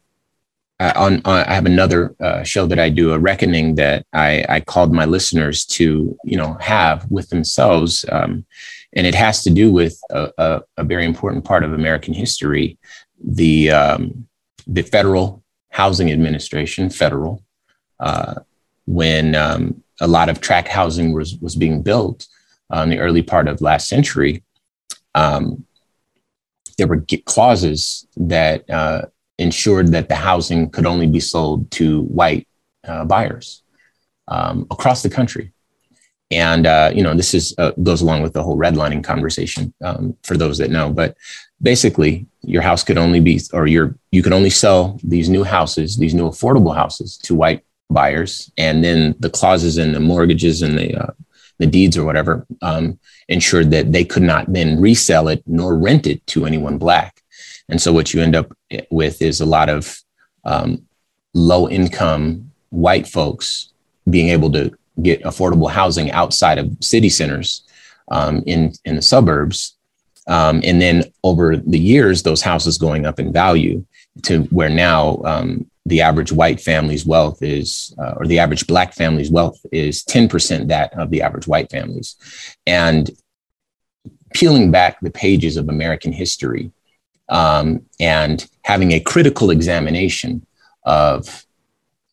on, 0.81 1.21
on, 1.25 1.47
I 1.47 1.55
have 1.55 1.67
another 1.67 2.15
uh, 2.21 2.43
show 2.43 2.67
that 2.67 2.79
I 2.79 2.89
do, 2.89 3.13
a 3.13 3.19
reckoning 3.19 3.75
that 3.77 4.07
I, 4.13 4.45
I 4.49 4.61
called 4.61 4.93
my 4.93 5.05
listeners 5.05 5.65
to, 5.67 6.17
you 6.25 6.37
know, 6.37 6.55
have 6.55 7.11
with 7.11 7.29
themselves. 7.29 8.05
Um, 8.11 8.45
and 8.95 9.07
it 9.07 9.15
has 9.15 9.43
to 9.45 9.51
do 9.51 9.73
with 9.73 9.99
a, 10.11 10.31
a, 10.39 10.61
a, 10.79 10.85
very 10.85 11.05
important 11.05 11.45
part 11.45 11.63
of 11.65 11.73
American 11.73 12.13
history, 12.13 12.79
the 13.23 13.71
um, 13.71 14.27
the 14.67 14.83
Federal 14.83 15.43
Housing 15.71 16.11
Administration, 16.11 16.91
federal, 16.91 17.45
uh, 18.01 18.35
when 18.87 19.35
um, 19.35 19.83
a 20.01 20.09
lot 20.09 20.29
of 20.29 20.41
tract 20.41 20.69
housing 20.69 21.13
was 21.13 21.37
was 21.37 21.55
being 21.55 21.83
built 21.83 22.27
uh, 22.73 22.81
in 22.83 22.91
the 22.91 22.99
early 22.99 23.23
part 23.23 23.49
of 23.49 23.61
last 23.61 23.89
century. 23.89 24.43
Um, 25.15 25.67
there 26.79 26.87
were 26.87 27.05
clauses 27.27 28.07
that 28.17 28.69
uh, 28.71 29.03
ensured 29.39 29.89
that 29.89 30.09
the 30.09 30.15
housing 30.15 30.71
could 30.71 30.87
only 30.87 31.07
be 31.07 31.21
sold 31.21 31.71
to 31.73 32.03
white 32.03 32.47
uh, 32.87 33.05
buyers 33.05 33.63
um, 34.29 34.67
across 34.71 35.03
the 35.03 35.11
country. 35.11 35.53
And 36.31 36.67
uh, 36.67 36.93
you 36.95 37.03
know, 37.03 37.15
this 37.15 37.35
is 37.35 37.55
uh, 37.59 37.73
goes 37.83 38.03
along 38.03 38.23
with 38.23 38.33
the 38.33 38.43
whole 38.43 38.57
redlining 38.57 39.03
conversation 39.03 39.75
um, 39.83 40.17
for 40.23 40.37
those 40.37 40.59
that 40.59 40.71
know. 40.71 40.91
But 40.91 41.17
basically, 41.61 42.27
your 42.43 42.63
house 42.63 42.85
could 42.85 42.99
only 42.99 43.21
be, 43.21 43.41
or 43.53 43.67
your 43.67 43.97
you 44.13 44.23
could 44.23 44.33
only 44.33 44.51
sell 44.51 44.99
these 45.03 45.29
new 45.29 45.45
houses, 45.45 45.97
these 45.97 46.15
new 46.15 46.29
affordable 46.29 46.75
houses, 46.75 47.19
to 47.19 47.35
white 47.35 47.65
buyers, 47.91 48.51
and 48.57 48.85
then 48.85 49.17
the 49.19 49.31
clauses 49.31 49.77
in 49.77 49.93
the 49.93 50.01
mortgages 50.01 50.63
and 50.63 50.79
the 50.79 50.97
uh, 50.97 51.13
the 51.59 51.67
deeds 51.67 51.97
or 51.99 52.05
whatever 52.05 52.47
um, 52.63 52.99
ensured 53.29 53.71
that 53.71 53.93
they 53.93 54.05
could 54.05 54.23
not 54.23 54.53
then 54.53 54.81
resell 54.81 55.29
it 55.29 55.43
nor 55.47 55.77
rent 55.77 56.07
it 56.07 56.27
to 56.27 56.47
anyone 56.47 56.79
black. 56.79 57.23
And 57.69 57.81
so 57.81 57.93
what 57.93 58.13
you 58.13 58.23
end 58.23 58.35
up 58.35 58.53
with 58.91 59.21
is 59.23 59.41
a 59.41 59.47
lot 59.47 59.69
of 59.69 60.01
um, 60.45 60.87
low 61.35 61.69
income 61.69 62.51
white 62.71 63.07
folks 63.07 63.73
being 64.09 64.31
able 64.31 64.51
to 64.53 64.77
get 65.03 65.23
affordable 65.23 65.71
housing 65.71 66.11
outside 66.11 66.59
of 66.59 66.77
city 66.81 67.09
centers 67.09 67.63
um, 68.11 68.43
in, 68.47 68.73
in 68.85 68.97
the 68.97 69.03
suburbs. 69.03 69.77
Um, 70.27 70.61
and 70.65 70.81
then 70.81 71.05
over 71.25 71.57
the 71.57 71.79
years, 71.79 72.23
those 72.23 72.43
houses 72.43 72.79
going 72.79 73.07
up 73.07 73.19
in 73.19 73.33
value 73.33 73.85
to 74.23 74.43
where 74.45 74.69
now 74.69 75.21
um, 75.25 75.71
the 75.87 76.03
average 76.03 76.33
white 76.33 76.61
family's 76.61 77.07
wealth 77.07 77.43
is, 77.43 77.95
uh, 77.99 78.15
or 78.17 78.27
the 78.27 78.39
average 78.39 78.67
black 78.67 78.95
family's 78.95 79.31
wealth 79.31 79.59
is 79.73 80.05
10% 80.05 80.69
that 80.69 80.93
of 80.99 81.11
the 81.11 81.23
average 81.23 81.47
white 81.47 81.71
families. 81.71 82.17
And 82.67 83.11
peeling 84.35 84.71
back 84.71 85.01
the 85.01 85.11
pages 85.11 85.57
of 85.57 85.69
American 85.69 86.13
history, 86.13 86.71
um, 87.31 87.83
and 87.99 88.47
having 88.63 88.93
a 88.93 89.01
critical 89.01 89.51
examination 89.51 90.45
of 90.85 91.45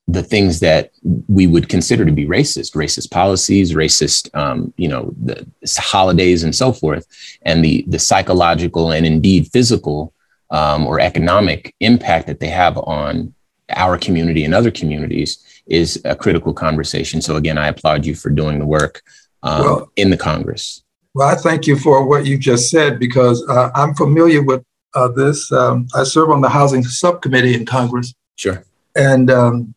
the 0.08 0.24
things 0.24 0.62
that 0.62 0.92
we 1.28 1.48
would 1.48 1.68
consider 1.68 2.06
to 2.06 2.12
be 2.12 2.26
racist, 2.26 2.76
racist 2.76 3.12
policies, 3.12 3.74
racist, 3.74 4.34
um, 4.36 4.74
you 4.78 4.88
know, 4.88 5.14
the 5.22 5.46
holidays 5.78 6.44
and 6.44 6.56
so 6.56 6.72
forth, 6.72 7.06
and 7.42 7.64
the 7.64 7.84
the 7.88 8.00
psychological 8.00 8.92
and 8.92 9.06
indeed 9.06 9.50
physical 9.52 10.14
um, 10.50 10.88
or 10.88 11.00
economic 11.00 11.76
impact 11.82 12.28
that 12.28 12.40
they 12.40 12.48
have 12.48 12.78
on 12.78 13.34
our 13.70 13.98
community 13.98 14.46
and 14.46 14.54
other 14.54 14.72
communities 14.72 15.44
is 15.68 16.02
a 16.06 16.16
critical 16.16 16.54
conversation. 16.54 17.22
So 17.22 17.36
again, 17.36 17.58
I 17.58 17.68
applaud 17.68 18.06
you 18.06 18.16
for 18.16 18.30
doing 18.30 18.60
the 18.60 18.66
work 18.66 19.02
um, 19.44 19.62
well, 19.62 19.92
in 19.98 20.10
the 20.10 20.18
Congress. 20.18 20.84
Well, 21.14 21.28
I 21.28 21.36
thank 21.36 21.68
you 21.68 21.78
for 21.78 22.06
what 22.06 22.26
you 22.26 22.38
just 22.38 22.70
said 22.70 23.00
because 23.00 23.46
uh, 23.50 23.72
I'm 23.76 23.94
familiar 23.96 24.42
with 24.42 24.64
uh, 24.94 25.10
this. 25.10 25.52
Um, 25.52 25.88
I 25.94 26.04
serve 26.04 26.30
on 26.30 26.42
the 26.42 26.50
housing 26.50 26.84
subcommittee 26.84 27.56
in 27.56 27.66
Congress. 27.66 28.14
Sure. 28.38 28.64
And 28.96 29.30
um, 29.30 29.76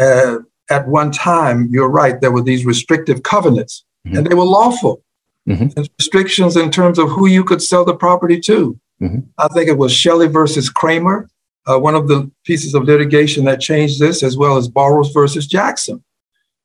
uh, 0.00 0.38
at 0.70 0.88
one 0.88 1.10
time, 1.10 1.68
you're 1.70 1.88
right, 1.88 2.20
there 2.20 2.30
were 2.30 2.42
these 2.42 2.64
restrictive 2.64 3.22
covenants, 3.22 3.84
mm-hmm. 4.06 4.16
and 4.16 4.26
they 4.26 4.34
were 4.34 4.44
lawful. 4.44 5.02
Mm-hmm. 5.48 5.82
Restrictions 5.98 6.56
in 6.56 6.70
terms 6.70 6.98
of 6.98 7.10
who 7.10 7.26
you 7.26 7.44
could 7.44 7.62
sell 7.62 7.84
the 7.84 7.94
property 7.94 8.40
to. 8.40 8.78
Mm-hmm. 9.02 9.20
I 9.38 9.48
think 9.48 9.68
it 9.68 9.78
was 9.78 9.92
Shelley 9.92 10.28
versus 10.28 10.70
Kraemer, 10.70 11.28
uh, 11.66 11.78
one 11.78 11.94
of 11.94 12.08
the 12.08 12.30
pieces 12.44 12.74
of 12.74 12.84
litigation 12.84 13.44
that 13.46 13.60
changed 13.60 13.98
this, 14.00 14.22
as 14.22 14.36
well 14.36 14.56
as 14.56 14.68
Barrows 14.68 15.10
versus 15.12 15.46
Jackson. 15.46 16.02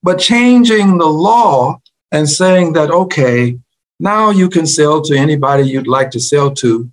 But 0.04 0.20
changing 0.20 0.98
the 0.98 1.08
law 1.08 1.80
and 2.12 2.30
saying 2.30 2.74
that, 2.74 2.92
okay, 2.92 3.58
now 4.00 4.30
you 4.30 4.50
can 4.50 4.68
sell 4.68 5.02
to 5.02 5.16
anybody 5.16 5.64
you'd 5.64 5.88
like 5.88 6.12
to 6.12 6.20
sell 6.20 6.54
to 6.56 6.90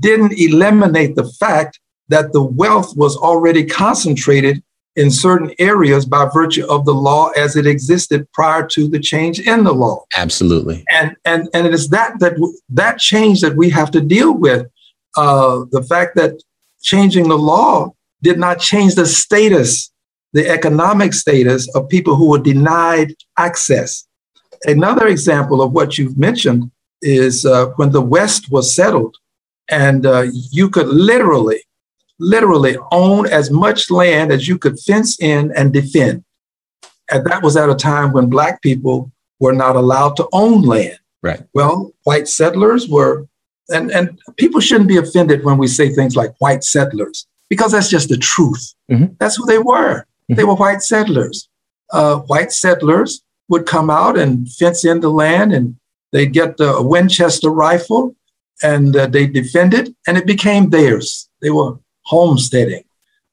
didn't 0.00 0.38
eliminate 0.38 1.14
the 1.14 1.28
fact 1.40 1.80
that 2.08 2.32
the 2.32 2.42
wealth 2.42 2.96
was 2.96 3.16
already 3.16 3.64
concentrated 3.64 4.62
in 4.98 5.10
certain 5.10 5.54
areas 5.58 6.04
by 6.04 6.28
virtue 6.34 6.66
of 6.68 6.84
the 6.84 6.92
law 6.92 7.28
as 7.30 7.56
it 7.56 7.66
existed 7.66 8.30
prior 8.32 8.66
to 8.66 8.88
the 8.88 8.98
change 8.98 9.38
in 9.40 9.64
the 9.64 9.72
law. 9.72 10.04
Absolutely. 10.16 10.84
And 10.90 11.16
and 11.24 11.48
and 11.54 11.66
it 11.66 11.72
is 11.72 11.88
that 11.90 12.18
that 12.20 12.34
that 12.68 12.98
change 12.98 13.40
that 13.40 13.56
we 13.56 13.70
have 13.70 13.90
to 13.92 14.00
deal 14.00 14.32
with. 14.34 14.66
Uh, 15.16 15.64
the 15.70 15.82
fact 15.82 16.14
that 16.16 16.32
changing 16.82 17.28
the 17.28 17.38
law 17.38 17.92
did 18.22 18.38
not 18.38 18.58
change 18.58 18.94
the 18.94 19.06
status, 19.06 19.90
the 20.32 20.48
economic 20.48 21.12
status 21.12 21.62
of 21.74 21.88
people 21.88 22.14
who 22.16 22.28
were 22.28 22.38
denied 22.38 23.14
access. 23.36 24.06
Another 24.64 25.06
example 25.06 25.62
of 25.62 25.72
what 25.72 25.96
you've 25.96 26.18
mentioned 26.18 26.70
is 27.02 27.46
uh, 27.46 27.66
when 27.76 27.90
the 27.92 28.02
West 28.02 28.50
was 28.50 28.74
settled 28.74 29.16
and 29.70 30.06
uh, 30.06 30.26
you 30.50 30.68
could 30.68 30.88
literally, 30.88 31.62
literally 32.18 32.76
own 32.92 33.26
as 33.26 33.50
much 33.50 33.90
land 33.90 34.32
as 34.32 34.48
you 34.48 34.58
could 34.58 34.78
fence 34.80 35.20
in 35.20 35.52
and 35.56 35.72
defend. 35.72 36.24
And 37.10 37.24
that 37.26 37.42
was 37.42 37.56
at 37.56 37.70
a 37.70 37.74
time 37.74 38.12
when 38.12 38.28
Black 38.28 38.60
people 38.62 39.10
were 39.40 39.52
not 39.52 39.76
allowed 39.76 40.16
to 40.16 40.28
own 40.32 40.62
land. 40.62 40.98
Right. 41.22 41.42
Well, 41.54 41.92
white 42.04 42.28
settlers 42.28 42.88
were, 42.88 43.26
and, 43.70 43.90
and 43.90 44.18
people 44.36 44.60
shouldn't 44.60 44.88
be 44.88 44.96
offended 44.96 45.44
when 45.44 45.58
we 45.58 45.66
say 45.66 45.88
things 45.88 46.16
like 46.16 46.34
white 46.38 46.64
settlers, 46.64 47.26
because 47.48 47.72
that's 47.72 47.88
just 47.88 48.08
the 48.08 48.16
truth. 48.16 48.74
Mm-hmm. 48.90 49.14
That's 49.18 49.36
who 49.36 49.46
they 49.46 49.58
were. 49.58 50.00
Mm-hmm. 50.00 50.34
They 50.34 50.44
were 50.44 50.54
white 50.54 50.82
settlers. 50.82 51.48
Uh, 51.90 52.18
white 52.20 52.52
settlers 52.52 53.22
would 53.48 53.66
come 53.66 53.88
out 53.88 54.18
and 54.18 54.50
fence 54.52 54.84
in 54.84 55.00
the 55.00 55.08
land 55.08 55.54
and 55.54 55.76
they'd 56.12 56.32
get 56.32 56.56
a 56.60 56.82
Winchester 56.82 57.50
rifle 57.50 58.14
and 58.62 58.94
uh, 58.96 59.06
they 59.06 59.26
defended, 59.26 59.94
and 60.06 60.18
it 60.18 60.26
became 60.26 60.70
theirs. 60.70 61.28
They 61.40 61.50
were 61.50 61.78
homesteading, 62.08 62.84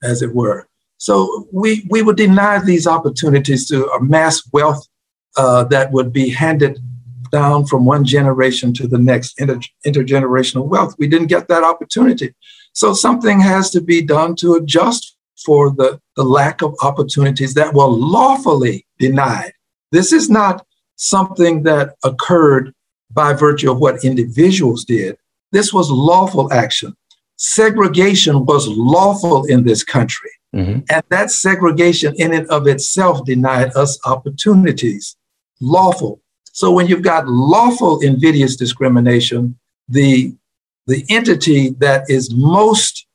as 0.04 0.22
it 0.22 0.36
were. 0.36 0.68
So 0.98 1.48
we, 1.52 1.86
we 1.90 2.02
would 2.02 2.18
deny 2.18 2.60
these 2.60 2.88
opportunities 2.88 3.68
to 3.70 3.90
amass 3.92 4.42
wealth 4.52 4.86
uh, 5.38 5.64
that 5.66 5.92
would 5.92 6.12
be 6.12 6.30
handed 6.30 6.80
down 7.32 7.66
from 7.66 7.86
one 7.86 8.06
generation 8.06 8.74
to 8.74 8.88
the 8.88 8.98
next, 8.98 9.40
inter- 9.40 9.60
intergenerational 9.86 10.68
wealth. 10.68 10.96
We 10.98 11.08
didn't 11.08 11.28
get 11.28 11.48
that 11.48 11.64
opportunity. 11.64 12.34
So 12.74 12.94
something 12.94 13.40
has 13.40 13.72
to 13.72 13.82
be 13.82 14.02
done 14.02 14.36
to 14.38 14.56
adjust 14.56 15.18
for 15.46 15.72
the, 15.72 16.00
the 16.16 16.24
lack 16.24 16.62
of 16.62 16.76
opportunities 16.82 17.54
that 17.54 17.74
were 17.74 17.88
lawfully 17.88 18.86
denied. 19.00 19.54
This 19.92 20.12
is 20.12 20.30
not 20.30 20.66
something 20.96 21.64
that 21.64 21.96
occurred 22.04 22.74
by 23.12 23.34
virtue 23.34 23.72
of 23.72 23.80
what 23.80 24.04
individuals 24.04 24.84
did. 24.86 25.18
This 25.52 25.74
was 25.74 25.90
lawful 25.90 26.52
action. 26.52 26.96
Segregation 27.38 28.46
was 28.46 28.68
lawful 28.68 29.46
in 29.46 29.64
this 29.64 29.84
country. 29.84 30.32
Mm-hmm. 30.56 30.80
And 30.90 31.04
that 31.10 31.32
segregation 31.32 32.14
in 32.18 32.34
and 32.34 32.48
of 32.48 32.68
itself 32.68 33.26
denied 33.26 33.76
us 33.76 34.00
opportunities. 34.06 35.18
Lawful. 35.60 36.22
So 36.54 36.72
when 36.72 36.88
you've 36.88 37.02
got 37.02 37.28
lawful 37.28 38.00
invidious 38.00 38.56
discrimination, 38.56 39.60
the, 39.90 40.34
the 40.88 41.04
entity 41.10 41.72
that 41.80 42.10
is 42.10 42.34
most 42.34 43.06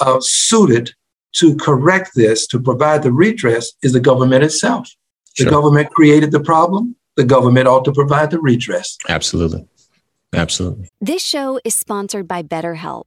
uh, 0.00 0.20
suited 0.20 0.94
to 1.34 1.54
correct 1.56 2.12
this, 2.14 2.46
to 2.46 2.58
provide 2.58 3.02
the 3.02 3.12
redress, 3.12 3.72
is 3.82 3.92
the 3.92 4.00
government 4.00 4.42
itself. 4.42 4.88
The 5.36 5.44
sure. 5.44 5.50
government 5.50 5.90
created 5.90 6.32
the 6.32 6.40
problem. 6.40 6.96
The 7.16 7.24
government 7.24 7.68
ought 7.68 7.84
to 7.84 7.92
provide 7.92 8.30
the 8.30 8.40
redress. 8.40 8.96
Absolutely. 9.08 9.68
Absolutely. 10.32 10.88
This 11.00 11.22
show 11.22 11.60
is 11.64 11.74
sponsored 11.74 12.26
by 12.26 12.42
BetterHelp. 12.42 13.06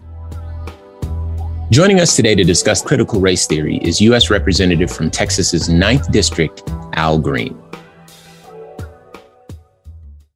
Joining 1.71 2.01
us 2.01 2.17
today 2.17 2.35
to 2.35 2.43
discuss 2.43 2.81
critical 2.81 3.21
race 3.21 3.47
theory 3.47 3.77
is 3.77 4.01
U.S. 4.01 4.29
Representative 4.29 4.91
from 4.91 5.09
Texas's 5.09 5.69
9th 5.69 6.11
District, 6.11 6.61
Al 6.95 7.17
Green. 7.17 7.57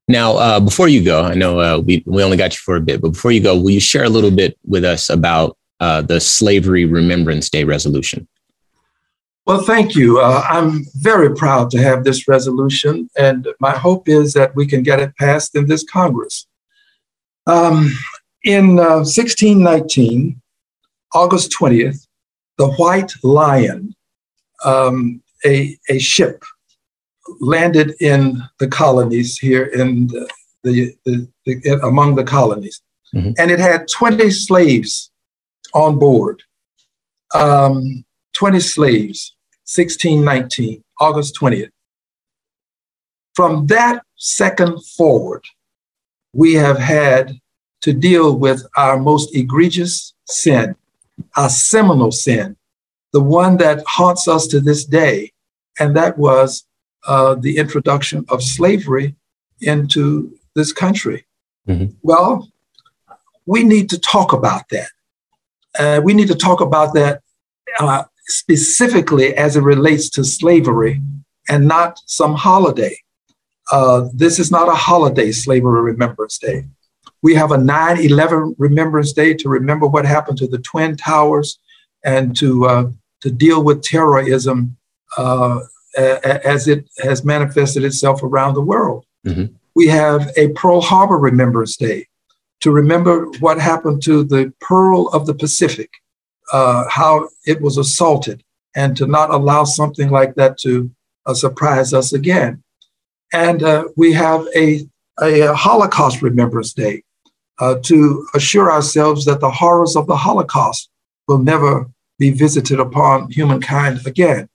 Now, 0.07 0.37
uh, 0.37 0.61
before 0.61 0.87
you 0.87 1.03
go, 1.03 1.25
I 1.25 1.33
know 1.33 1.59
uh, 1.59 1.79
we, 1.79 2.05
we 2.05 2.23
only 2.23 2.37
got 2.37 2.53
you 2.53 2.59
for 2.59 2.77
a 2.77 2.79
bit, 2.79 3.01
but 3.01 3.09
before 3.09 3.33
you 3.33 3.41
go, 3.43 3.53
will 3.53 3.71
you 3.71 3.81
share 3.81 4.05
a 4.05 4.09
little 4.09 4.31
bit 4.31 4.57
with 4.65 4.85
us 4.85 5.09
about 5.09 5.57
uh, 5.81 6.01
the 6.03 6.21
Slavery 6.21 6.85
Remembrance 6.85 7.49
Day 7.49 7.65
resolution? 7.65 8.29
Well, 9.45 9.61
thank 9.61 9.93
you. 9.93 10.21
Uh, 10.21 10.41
I'm 10.49 10.85
very 10.95 11.35
proud 11.35 11.69
to 11.71 11.83
have 11.83 12.05
this 12.05 12.29
resolution, 12.29 13.09
and 13.17 13.49
my 13.59 13.71
hope 13.71 14.07
is 14.07 14.31
that 14.35 14.55
we 14.55 14.67
can 14.67 14.83
get 14.83 15.01
it 15.01 15.13
passed 15.17 15.53
in 15.53 15.67
this 15.67 15.83
Congress. 15.83 16.47
Um, 17.45 17.91
in 18.45 18.77
1619, 18.77 20.37
uh, 20.37 20.44
August 21.15 21.55
20th, 21.57 22.05
the 22.57 22.67
White 22.73 23.13
Lion, 23.23 23.95
um, 24.63 25.21
a, 25.45 25.77
a 25.89 25.97
ship, 25.97 26.43
landed 27.39 27.93
in 27.99 28.43
the 28.59 28.67
colonies 28.67 29.39
here 29.39 29.63
in 29.63 30.07
the, 30.07 30.29
the, 30.63 30.95
the, 31.05 31.27
the 31.45 31.79
among 31.83 32.15
the 32.15 32.23
colonies. 32.23 32.81
Mm-hmm. 33.15 33.31
And 33.37 33.49
it 33.49 33.59
had 33.59 33.87
20 33.87 34.29
slaves 34.29 35.09
on 35.73 35.97
board. 35.97 36.43
Um, 37.33 38.05
20 38.33 38.59
slaves, 38.59 39.35
1619, 39.63 40.83
August 40.99 41.37
20th. 41.39 41.69
From 43.33 43.67
that 43.67 44.03
second 44.17 44.83
forward, 44.97 45.43
we 46.33 46.53
have 46.53 46.77
had 46.77 47.39
to 47.81 47.93
deal 47.93 48.37
with 48.37 48.65
our 48.75 48.99
most 48.99 49.35
egregious 49.35 50.13
sin, 50.27 50.75
our 51.35 51.49
seminal 51.49 52.11
sin, 52.11 52.55
the 53.13 53.21
one 53.21 53.57
that 53.57 53.83
haunts 53.87 54.27
us 54.27 54.47
to 54.47 54.59
this 54.59 54.85
day, 54.85 55.31
and 55.79 55.95
that 55.95 56.17
was 56.17 56.65
uh, 57.07 57.35
the 57.35 57.57
introduction 57.57 58.25
of 58.29 58.43
slavery 58.43 59.15
into 59.61 60.37
this 60.55 60.73
country. 60.73 61.25
Mm-hmm. 61.67 61.93
Well, 62.01 62.51
we 63.45 63.63
need 63.63 63.89
to 63.89 63.99
talk 63.99 64.33
about 64.33 64.63
that. 64.69 64.89
Uh, 65.77 66.01
we 66.03 66.13
need 66.13 66.27
to 66.27 66.35
talk 66.35 66.61
about 66.61 66.93
that 66.93 67.21
uh, 67.79 68.03
specifically 68.27 69.35
as 69.35 69.55
it 69.55 69.61
relates 69.61 70.09
to 70.09 70.23
slavery 70.23 71.01
and 71.49 71.67
not 71.67 71.99
some 72.05 72.35
holiday. 72.35 72.97
Uh, 73.71 74.07
this 74.13 74.39
is 74.39 74.51
not 74.51 74.67
a 74.67 74.75
holiday, 74.75 75.31
Slavery 75.31 75.81
Remembrance 75.81 76.37
Day. 76.37 76.65
We 77.25 77.33
have 77.33 77.51
a 77.51 77.57
9 77.57 77.97
11 77.97 78.55
Remembrance 78.59 79.11
Day 79.11 79.33
to 79.33 79.49
remember 79.49 79.87
what 79.87 80.05
happened 80.05 80.37
to 80.37 80.47
the 80.47 80.59
Twin 80.59 80.95
Towers 80.95 81.57
and 82.03 82.35
to, 82.37 82.65
uh, 82.67 82.91
to 83.21 83.31
deal 83.31 83.63
with 83.63 83.81
terrorism 83.81 84.77
uh, 85.17 85.61
as 85.97 86.67
it 86.67 86.87
has 86.99 87.25
manifested 87.25 87.83
itself 87.83 88.21
around 88.21 88.53
the 88.53 88.61
world. 88.61 89.07
Mm-hmm. 89.25 89.55
We 89.73 89.87
have 89.87 90.31
a 90.37 90.49
Pearl 90.49 90.81
Harbor 90.81 91.17
Remembrance 91.17 91.77
Day 91.77 92.05
to 92.59 92.69
remember 92.69 93.25
what 93.39 93.59
happened 93.59 94.03
to 94.03 94.23
the 94.23 94.53
Pearl 94.61 95.07
of 95.07 95.25
the 95.25 95.33
Pacific, 95.33 95.89
uh, 96.53 96.87
how 96.89 97.29
it 97.47 97.59
was 97.59 97.79
assaulted, 97.79 98.43
and 98.75 98.95
to 98.97 99.07
not 99.07 99.31
allow 99.31 99.63
something 99.63 100.11
like 100.11 100.35
that 100.35 100.59
to 100.59 100.91
uh, 101.25 101.33
surprise 101.33 101.91
us 101.91 102.13
again. 102.13 102.61
And 103.33 103.63
uh, 103.63 103.85
we 103.97 104.13
have 104.13 104.45
a, 104.55 104.87
a, 105.19 105.55
Holocaust 105.55 106.21
Remembrance 106.21 106.71
Day 106.71 107.01
uh, 107.59 107.75
to 107.83 108.27
assure 108.33 108.71
ourselves 108.71 109.25
that 109.25 109.39
the 109.39 109.51
horrors 109.51 109.95
of 109.95 110.07
the 110.07 110.17
Holocaust 110.17 110.89
will 111.27 111.39
never 111.39 111.89
be 112.19 112.31
visited 112.31 112.79
upon 112.79 113.29
humankind 113.31 114.05
again. 114.05 114.49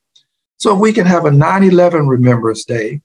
So 0.59 0.75
if 0.75 0.81
we 0.81 0.93
can 0.93 1.07
have 1.07 1.25
a 1.25 1.31
9 1.31 1.65
11 1.65 2.07
Remembrance 2.07 2.65
Day, 2.65 3.01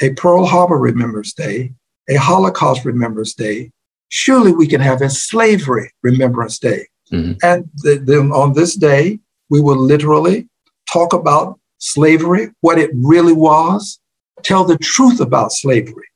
a 0.00 0.10
Pearl 0.10 0.46
Harbor 0.46 0.78
Remembrance 0.78 1.32
Day, 1.32 1.72
a 2.08 2.16
Holocaust 2.16 2.84
Remembrance 2.84 3.34
Day. 3.34 3.70
Surely 4.08 4.52
we 4.52 4.66
can 4.66 4.80
have 4.80 5.02
a 5.02 5.10
Slavery 5.10 5.90
Remembrance 6.02 6.58
Day. 6.58 6.86
Mm-hmm. 7.10 7.32
And 7.42 7.68
then 7.82 8.32
on 8.32 8.54
this 8.54 8.74
day, 8.74 9.18
we 9.50 9.60
will 9.60 9.76
literally 9.76 10.48
talk 10.90 11.12
about 11.12 11.58
slavery, 11.78 12.50
what 12.60 12.78
it 12.78 12.90
really 12.94 13.32
was, 13.32 14.00
tell 14.42 14.64
the 14.64 14.78
truth 14.78 15.20
about 15.20 15.52
slavery, 15.52 16.08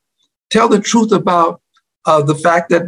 tell 0.51 0.69
the 0.69 0.81
truth 0.81 1.13
about 1.13 1.61
uh, 2.09 2.23
the 2.23 2.39
fact 2.47 2.67
that 2.71 2.87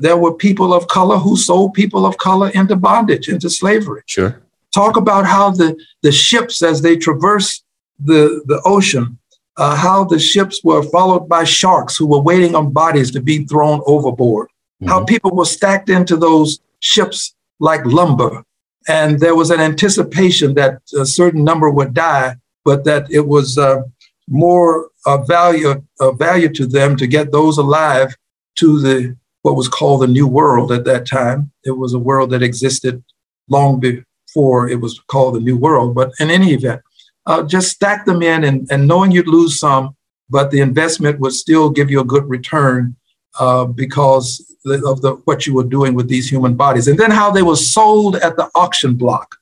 there 0.00 0.16
were 0.16 0.34
people 0.48 0.72
of 0.72 0.88
color 0.88 1.18
who 1.18 1.36
sold 1.36 1.74
people 1.74 2.04
of 2.06 2.16
color 2.16 2.48
into 2.60 2.76
bondage, 2.76 3.28
into 3.28 3.48
slavery. 3.50 4.02
Sure 4.06 4.32
talk 4.74 4.96
about 4.96 5.24
how 5.24 5.50
the, 5.50 5.76
the 6.02 6.12
ships, 6.12 6.62
as 6.62 6.82
they 6.82 6.96
traversed 6.96 7.64
the, 7.98 8.42
the 8.46 8.60
ocean, 8.64 9.18
uh, 9.56 9.76
how 9.76 10.02
the 10.02 10.18
ships 10.18 10.62
were 10.64 10.82
followed 10.82 11.28
by 11.28 11.44
sharks 11.44 11.96
who 11.96 12.06
were 12.06 12.20
waiting 12.20 12.56
on 12.56 12.72
bodies 12.72 13.12
to 13.12 13.20
be 13.20 13.44
thrown 13.44 13.80
overboard, 13.86 14.48
mm-hmm. 14.48 14.88
how 14.88 15.04
people 15.04 15.30
were 15.30 15.44
stacked 15.44 15.88
into 15.88 16.16
those 16.16 16.58
ships 16.80 17.34
like 17.60 17.86
lumber. 17.86 18.44
And 18.88 19.20
there 19.20 19.36
was 19.36 19.50
an 19.50 19.60
anticipation 19.60 20.54
that 20.54 20.82
a 20.98 21.06
certain 21.06 21.44
number 21.44 21.70
would 21.70 21.94
die, 21.94 22.36
but 22.64 22.84
that 22.84 23.06
it 23.10 23.26
was 23.26 23.56
uh, 23.56 23.82
more 24.28 24.90
uh, 25.06 25.18
value, 25.18 25.82
uh, 26.00 26.10
value 26.12 26.48
to 26.54 26.66
them 26.66 26.96
to 26.96 27.06
get 27.06 27.30
those 27.30 27.56
alive 27.58 28.14
to 28.56 28.80
the 28.80 29.16
what 29.42 29.56
was 29.56 29.68
called 29.68 30.00
the 30.00 30.06
New 30.06 30.26
World 30.26 30.72
at 30.72 30.84
that 30.84 31.06
time. 31.06 31.52
It 31.64 31.72
was 31.72 31.92
a 31.92 31.98
world 31.98 32.30
that 32.30 32.42
existed 32.42 33.04
long 33.48 33.78
before 33.78 34.68
it 34.68 34.80
was 34.80 35.00
called 35.08 35.34
the 35.34 35.40
New 35.40 35.56
World. 35.56 35.94
But 35.94 36.12
in 36.18 36.30
any 36.30 36.54
event, 36.54 36.80
uh, 37.26 37.42
just 37.42 37.70
stack 37.70 38.06
them 38.06 38.22
in 38.22 38.44
and, 38.44 38.66
and 38.70 38.88
knowing 38.88 39.10
you'd 39.10 39.28
lose 39.28 39.58
some, 39.58 39.96
but 40.30 40.50
the 40.50 40.60
investment 40.60 41.20
would 41.20 41.32
still 41.32 41.68
give 41.68 41.90
you 41.90 42.00
a 42.00 42.04
good 42.04 42.28
return 42.28 42.96
uh, 43.38 43.66
because 43.66 44.40
of 44.66 45.02
the 45.02 45.20
what 45.24 45.46
you 45.46 45.54
were 45.54 45.64
doing 45.64 45.94
with 45.94 46.08
these 46.08 46.30
human 46.30 46.54
bodies. 46.54 46.88
And 46.88 46.98
then 46.98 47.10
how 47.10 47.30
they 47.30 47.42
were 47.42 47.56
sold 47.56 48.16
at 48.16 48.36
the 48.36 48.50
auction 48.54 48.94
block, 48.94 49.36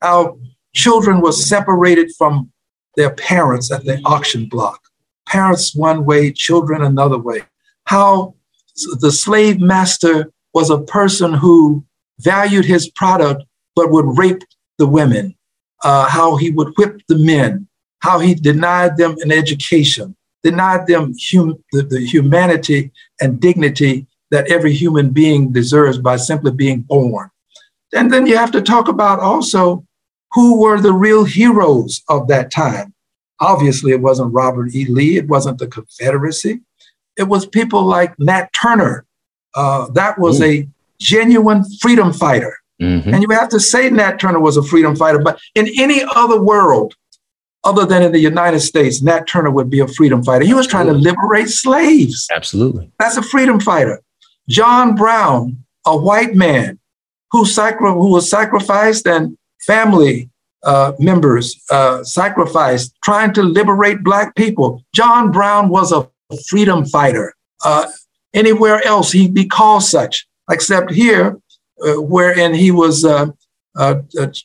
how 0.00 0.38
children 0.74 1.20
were 1.20 1.32
separated 1.32 2.12
from 2.16 2.52
their 2.96 3.10
parents 3.10 3.72
at 3.72 3.84
the 3.84 4.00
auction 4.04 4.46
block. 4.46 4.80
Parents 5.26 5.74
one 5.74 6.04
way, 6.04 6.32
children 6.32 6.82
another 6.82 7.18
way. 7.18 7.42
How 7.84 8.34
the 9.00 9.12
slave 9.12 9.60
master 9.60 10.30
was 10.54 10.70
a 10.70 10.80
person 10.80 11.34
who 11.34 11.84
valued 12.18 12.64
his 12.64 12.90
product 12.90 13.44
but 13.76 13.90
would 13.90 14.18
rape 14.18 14.42
the 14.78 14.86
women, 14.86 15.34
uh, 15.84 16.08
how 16.08 16.36
he 16.36 16.50
would 16.50 16.72
whip 16.76 17.00
the 17.08 17.18
men, 17.18 17.68
how 18.00 18.18
he 18.18 18.34
denied 18.34 18.96
them 18.96 19.16
an 19.20 19.30
education, 19.30 20.16
denied 20.42 20.86
them 20.86 21.14
hum- 21.30 21.62
the, 21.72 21.82
the 21.82 22.00
humanity 22.00 22.90
and 23.20 23.40
dignity 23.40 24.06
that 24.30 24.50
every 24.50 24.72
human 24.72 25.10
being 25.10 25.52
deserves 25.52 25.98
by 25.98 26.16
simply 26.16 26.52
being 26.52 26.80
born. 26.80 27.30
And 27.92 28.12
then 28.12 28.26
you 28.26 28.36
have 28.36 28.52
to 28.52 28.62
talk 28.62 28.88
about 28.88 29.20
also 29.20 29.84
who 30.32 30.60
were 30.60 30.80
the 30.80 30.92
real 30.92 31.24
heroes 31.24 32.02
of 32.08 32.28
that 32.28 32.50
time. 32.50 32.94
Obviously, 33.40 33.92
it 33.92 34.00
wasn't 34.00 34.32
Robert 34.32 34.74
E. 34.74 34.84
Lee, 34.86 35.16
it 35.16 35.28
wasn't 35.28 35.58
the 35.58 35.66
Confederacy. 35.66 36.60
It 37.20 37.28
was 37.28 37.46
people 37.46 37.84
like 37.84 38.18
Nat 38.18 38.48
Turner. 38.60 39.04
Uh, 39.54 39.88
that 39.90 40.18
was 40.18 40.40
mm. 40.40 40.48
a 40.48 40.68
genuine 40.98 41.64
freedom 41.80 42.12
fighter. 42.12 42.56
Mm-hmm. 42.80 43.12
And 43.12 43.22
you 43.22 43.28
have 43.30 43.50
to 43.50 43.60
say 43.60 43.90
Nat 43.90 44.18
Turner 44.18 44.40
was 44.40 44.56
a 44.56 44.62
freedom 44.62 44.96
fighter, 44.96 45.18
but 45.18 45.38
in 45.54 45.68
any 45.78 46.02
other 46.16 46.40
world, 46.40 46.94
other 47.62 47.84
than 47.84 48.02
in 48.02 48.12
the 48.12 48.18
United 48.18 48.60
States, 48.60 49.02
Nat 49.02 49.26
Turner 49.26 49.50
would 49.50 49.68
be 49.68 49.80
a 49.80 49.86
freedom 49.86 50.24
fighter. 50.24 50.46
He 50.46 50.54
was 50.54 50.66
trying 50.66 50.86
to 50.86 50.94
liberate 50.94 51.50
slaves. 51.50 52.26
Absolutely. 52.34 52.90
That's 52.98 53.18
a 53.18 53.22
freedom 53.22 53.60
fighter. 53.60 54.00
John 54.48 54.94
Brown, 54.94 55.62
a 55.86 55.94
white 55.94 56.34
man 56.34 56.78
who, 57.32 57.44
sacri- 57.44 57.92
who 57.92 58.10
was 58.10 58.30
sacrificed 58.30 59.06
and 59.06 59.36
family 59.66 60.30
uh, 60.62 60.92
members 60.98 61.62
uh, 61.70 62.02
sacrificed 62.02 62.94
trying 63.04 63.34
to 63.34 63.42
liberate 63.42 64.02
Black 64.02 64.34
people. 64.36 64.82
John 64.94 65.30
Brown 65.30 65.68
was 65.68 65.92
a 65.92 66.08
freedom 66.48 66.84
fighter. 66.86 67.34
Uh, 67.64 67.86
anywhere 68.34 68.84
else, 68.86 69.12
he'd 69.12 69.34
be 69.34 69.46
called 69.46 69.82
such, 69.82 70.26
except 70.50 70.92
here, 70.92 71.38
uh, 71.86 72.00
wherein 72.00 72.54
he 72.54 72.70
was 72.70 73.04
uh, 73.04 73.26
uh, 73.76 73.96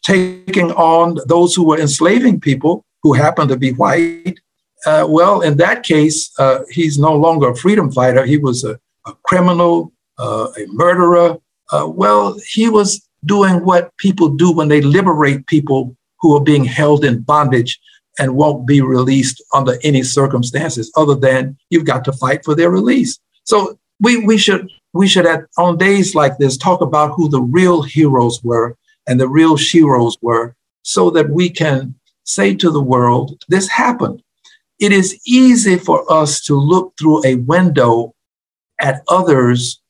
taking 0.03 0.71
on 0.71 1.17
those 1.27 1.55
who 1.55 1.65
were 1.65 1.79
enslaving 1.79 2.39
people 2.39 2.85
who 3.03 3.13
happened 3.13 3.49
to 3.49 3.57
be 3.57 3.71
white. 3.73 4.39
well, 4.85 5.41
in 5.41 5.57
that 5.57 5.83
case, 5.83 6.31
he's 6.69 6.97
no 6.97 7.13
longer 7.15 7.49
a 7.49 7.55
freedom 7.55 7.91
fighter. 7.91 8.25
He 8.25 8.37
was 8.37 8.63
a, 8.63 8.79
a 9.05 9.13
criminal, 9.23 9.91
a 10.17 10.65
murderer. 10.67 11.37
well, 11.71 12.39
he 12.53 12.69
was 12.69 13.07
doing 13.25 13.65
what 13.65 13.95
people 13.97 14.29
do 14.29 14.51
when 14.51 14.67
they 14.67 14.81
liberate 14.81 15.47
people 15.47 15.95
who 16.19 16.35
are 16.35 16.43
being 16.43 16.65
held 16.65 17.03
in 17.03 17.21
bondage 17.21 17.79
and 18.19 18.35
won't 18.35 18.65
be 18.65 18.81
released 18.81 19.43
under 19.53 19.77
any 19.83 20.03
circumstances 20.03 20.91
other 20.95 21.15
than 21.15 21.57
you've 21.69 21.85
got 21.85 22.05
to 22.05 22.13
fight 22.13 22.43
for 22.45 22.55
their 22.55 22.69
release. 22.69 23.19
So 23.43 23.77
we, 23.99 24.25
we 24.25 24.37
should 24.37 24.69
we 24.95 25.07
should 25.07 25.25
at, 25.25 25.45
on 25.57 25.77
days 25.77 26.15
like 26.15 26.37
this 26.37 26.57
talk 26.57 26.79
about 26.81 27.13
who 27.15 27.27
the 27.27 27.41
real 27.41 27.81
heroes 27.81 28.41
were 28.43 28.77
and 29.07 29.19
the 29.19 29.27
real 29.27 29.57
sheroes 29.57 30.13
were 30.21 30.55
so 30.83 31.09
that 31.09 31.29
we 31.29 31.49
can 31.49 31.93
say 32.23 32.55
to 32.55 32.71
the 32.71 32.81
world 32.81 33.43
this 33.49 33.67
happened 33.67 34.21
it 34.79 34.91
is 34.91 35.19
easy 35.27 35.77
for 35.77 36.09
us 36.11 36.41
to 36.41 36.55
look 36.55 36.93
through 36.97 37.23
a 37.25 37.35
window 37.35 38.13
at 38.79 39.03
others 39.09 39.81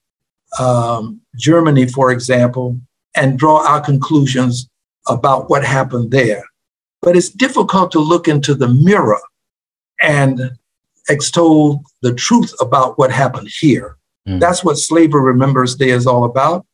um, 0.59 1.21
germany 1.37 1.87
for 1.87 2.11
example 2.11 2.79
and 3.15 3.39
draw 3.39 3.65
our 3.65 3.81
conclusions 3.81 4.67
about 5.07 5.49
what 5.49 5.63
happened 5.63 6.11
there 6.11 6.43
but 7.05 7.15
it's 7.15 7.29
difficult 7.29 7.91
to 7.93 7.99
look 7.99 8.27
into 8.27 8.53
the 8.53 8.67
mirror 8.67 9.21
and 10.01 10.51
extol 11.07 11.83
the 12.01 12.13
truth 12.13 12.53
about 12.59 12.97
what 12.97 13.11
happened 13.11 13.47
here 13.59 13.95
Mm. 14.27 14.39
That's 14.39 14.63
what 14.63 14.77
Slavery 14.77 15.21
Remembrance 15.21 15.75
Day 15.75 15.89
is 15.89 16.07
all 16.07 16.23
about. 16.23 16.65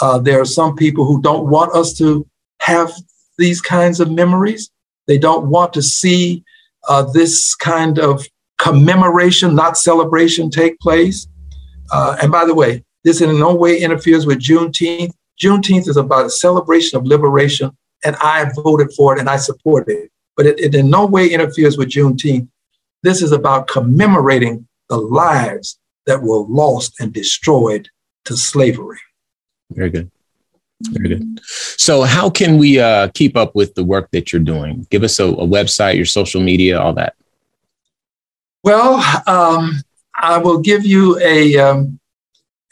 Uh, 0.00 0.18
there 0.18 0.40
are 0.40 0.46
some 0.46 0.76
people 0.76 1.04
who 1.04 1.20
don't 1.20 1.48
want 1.48 1.74
us 1.74 1.92
to 1.98 2.26
have 2.60 2.92
these 3.38 3.60
kinds 3.60 4.00
of 4.00 4.10
memories. 4.10 4.70
They 5.06 5.18
don't 5.18 5.46
want 5.46 5.72
to 5.74 5.82
see 5.82 6.44
uh, 6.88 7.02
this 7.12 7.54
kind 7.54 7.98
of 7.98 8.26
commemoration, 8.58 9.54
not 9.54 9.76
celebration, 9.76 10.50
take 10.50 10.78
place. 10.78 11.26
Uh, 11.92 12.16
and 12.22 12.30
by 12.30 12.44
the 12.44 12.54
way, 12.54 12.84
this 13.04 13.20
in 13.20 13.38
no 13.38 13.54
way 13.54 13.80
interferes 13.80 14.26
with 14.26 14.38
Juneteenth. 14.38 15.12
Juneteenth 15.40 15.88
is 15.88 15.96
about 15.96 16.26
a 16.26 16.30
celebration 16.30 16.98
of 16.98 17.06
liberation, 17.06 17.76
and 18.04 18.16
I 18.16 18.50
voted 18.54 18.92
for 18.94 19.14
it 19.14 19.20
and 19.20 19.28
I 19.28 19.36
support 19.36 19.88
it. 19.88 20.10
But 20.36 20.46
it, 20.46 20.60
it 20.60 20.74
in 20.74 20.90
no 20.90 21.06
way 21.06 21.28
interferes 21.28 21.76
with 21.76 21.88
Juneteenth. 21.88 22.48
This 23.02 23.22
is 23.22 23.32
about 23.32 23.66
commemorating 23.66 24.66
the 24.88 24.98
lives 24.98 25.78
that 26.06 26.22
were 26.22 26.40
lost 26.40 27.00
and 27.00 27.12
destroyed 27.12 27.88
to 28.24 28.36
slavery. 28.36 28.98
Very 29.70 29.90
good. 29.90 30.10
Very 30.82 31.08
good. 31.08 31.40
So, 31.44 32.02
how 32.02 32.30
can 32.30 32.56
we 32.56 32.80
uh, 32.80 33.08
keep 33.08 33.36
up 33.36 33.54
with 33.54 33.74
the 33.74 33.84
work 33.84 34.10
that 34.12 34.32
you're 34.32 34.40
doing? 34.40 34.86
Give 34.90 35.02
us 35.02 35.18
a, 35.18 35.26
a 35.26 35.46
website, 35.46 35.96
your 35.96 36.06
social 36.06 36.40
media, 36.40 36.80
all 36.80 36.94
that. 36.94 37.14
Well, 38.64 39.02
um, 39.26 39.82
I 40.14 40.38
will 40.38 40.58
give 40.58 40.86
you 40.86 41.18
a 41.20 41.56
um, 41.58 42.00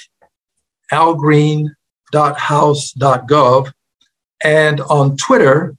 algreen.house.gov. 2.14 3.72
And 4.44 4.82
on 4.82 5.18
Twitter, 5.18 5.76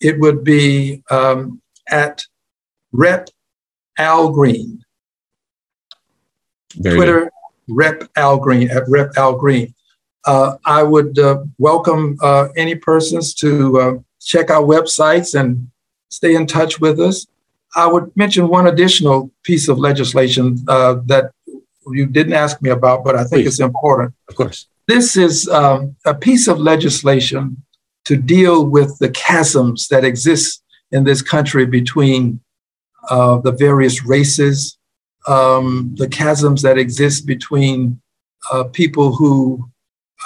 it 0.00 0.18
would 0.20 0.44
be 0.44 1.02
um, 1.10 1.60
at 1.88 2.24
Rep 2.92 3.28
Al 3.98 4.30
Green. 4.30 4.84
Very 6.76 6.96
Twitter, 6.96 7.20
good. 7.20 7.30
Rep 7.68 8.10
Al 8.16 8.38
Green, 8.38 8.70
at 8.70 8.84
Rep 8.88 9.12
Al 9.16 9.36
Green. 9.36 9.74
Uh, 10.24 10.56
I 10.64 10.82
would 10.82 11.18
uh, 11.18 11.42
welcome 11.58 12.18
uh, 12.22 12.48
any 12.56 12.74
persons 12.74 13.34
to 13.34 13.80
uh, 13.80 13.92
check 14.20 14.50
our 14.50 14.62
websites 14.62 15.38
and 15.38 15.68
stay 16.10 16.34
in 16.34 16.46
touch 16.46 16.80
with 16.80 17.00
us. 17.00 17.26
I 17.74 17.86
would 17.86 18.14
mention 18.16 18.48
one 18.48 18.66
additional 18.66 19.30
piece 19.42 19.68
of 19.68 19.78
legislation 19.78 20.58
uh, 20.68 20.96
that 21.06 21.32
you 21.92 22.06
didn't 22.06 22.34
ask 22.34 22.60
me 22.62 22.70
about, 22.70 23.04
but 23.04 23.16
I 23.16 23.20
think 23.20 23.42
Please. 23.42 23.46
it's 23.46 23.60
important. 23.60 24.14
Of 24.28 24.34
course. 24.36 24.66
This 24.86 25.16
is 25.16 25.48
um, 25.48 25.96
a 26.06 26.14
piece 26.14 26.48
of 26.48 26.58
legislation 26.58 27.62
to 28.06 28.16
deal 28.16 28.66
with 28.66 28.98
the 28.98 29.10
chasms 29.10 29.88
that 29.88 30.04
exist 30.04 30.62
in 30.90 31.04
this 31.04 31.20
country 31.20 31.66
between 31.66 32.40
uh, 33.10 33.38
the 33.38 33.52
various 33.52 34.04
races, 34.04 34.78
um, 35.26 35.94
the 35.98 36.08
chasms 36.08 36.62
that 36.62 36.78
exist 36.78 37.26
between 37.26 38.00
uh, 38.50 38.64
people 38.64 39.14
who 39.14 39.68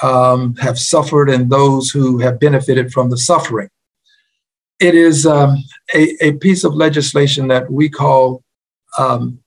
um, 0.02 0.54
have 0.56 0.78
suffered 0.78 1.28
and 1.28 1.50
those 1.50 1.90
who 1.90 2.18
have 2.18 2.40
benefited 2.40 2.92
from 2.92 3.10
the 3.10 3.18
suffering. 3.18 3.68
It 4.80 4.94
is 4.94 5.26
um, 5.26 5.62
a, 5.94 6.16
a, 6.24 6.32
piece 6.32 6.64
of 6.64 6.74
legislation 6.74 7.48
that 7.48 7.70
we 7.70 7.88
call 7.88 8.42
um, 8.98 9.38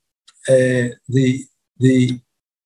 a, 0.49 0.93
the, 1.09 1.45
the, 1.77 2.19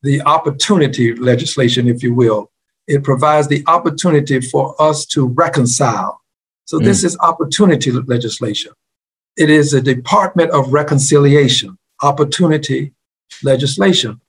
the 0.03 0.21
opportunity 0.21 1.13
legislation, 1.15 1.87
if 1.87 2.03
you 2.03 2.13
will. 2.13 2.51
It 2.87 3.03
provides 3.03 3.47
the 3.47 3.63
opportunity 3.67 4.41
for 4.41 4.79
us 4.81 5.05
to 5.07 5.27
reconcile. 5.27 6.21
So, 6.65 6.79
mm. 6.79 6.85
this 6.85 7.03
is 7.03 7.17
opportunity 7.19 7.91
legislation. 7.91 8.73
It 9.37 9.49
is 9.49 9.73
a 9.73 9.81
Department 9.81 10.51
of 10.51 10.73
Reconciliation, 10.73 11.77
opportunity 12.01 12.93
legislation, 13.43 14.19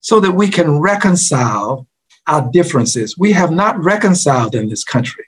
so 0.00 0.20
that 0.20 0.32
we 0.32 0.48
can 0.48 0.78
reconcile 0.78 1.86
our 2.26 2.48
differences. 2.50 3.18
We 3.18 3.32
have 3.32 3.50
not 3.50 3.82
reconciled 3.82 4.54
in 4.54 4.68
this 4.68 4.84
country. 4.84 5.24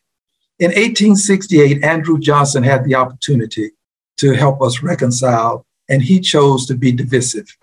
In 0.58 0.68
1868, 0.68 1.82
Andrew 1.82 2.18
Johnson 2.18 2.62
had 2.62 2.84
the 2.84 2.94
opportunity 2.94 3.72
to 4.18 4.32
help 4.32 4.62
us 4.62 4.82
reconcile, 4.82 5.66
and 5.88 6.02
he 6.02 6.20
chose 6.20 6.66
to 6.66 6.74
be 6.74 6.92
divisive. 6.92 7.56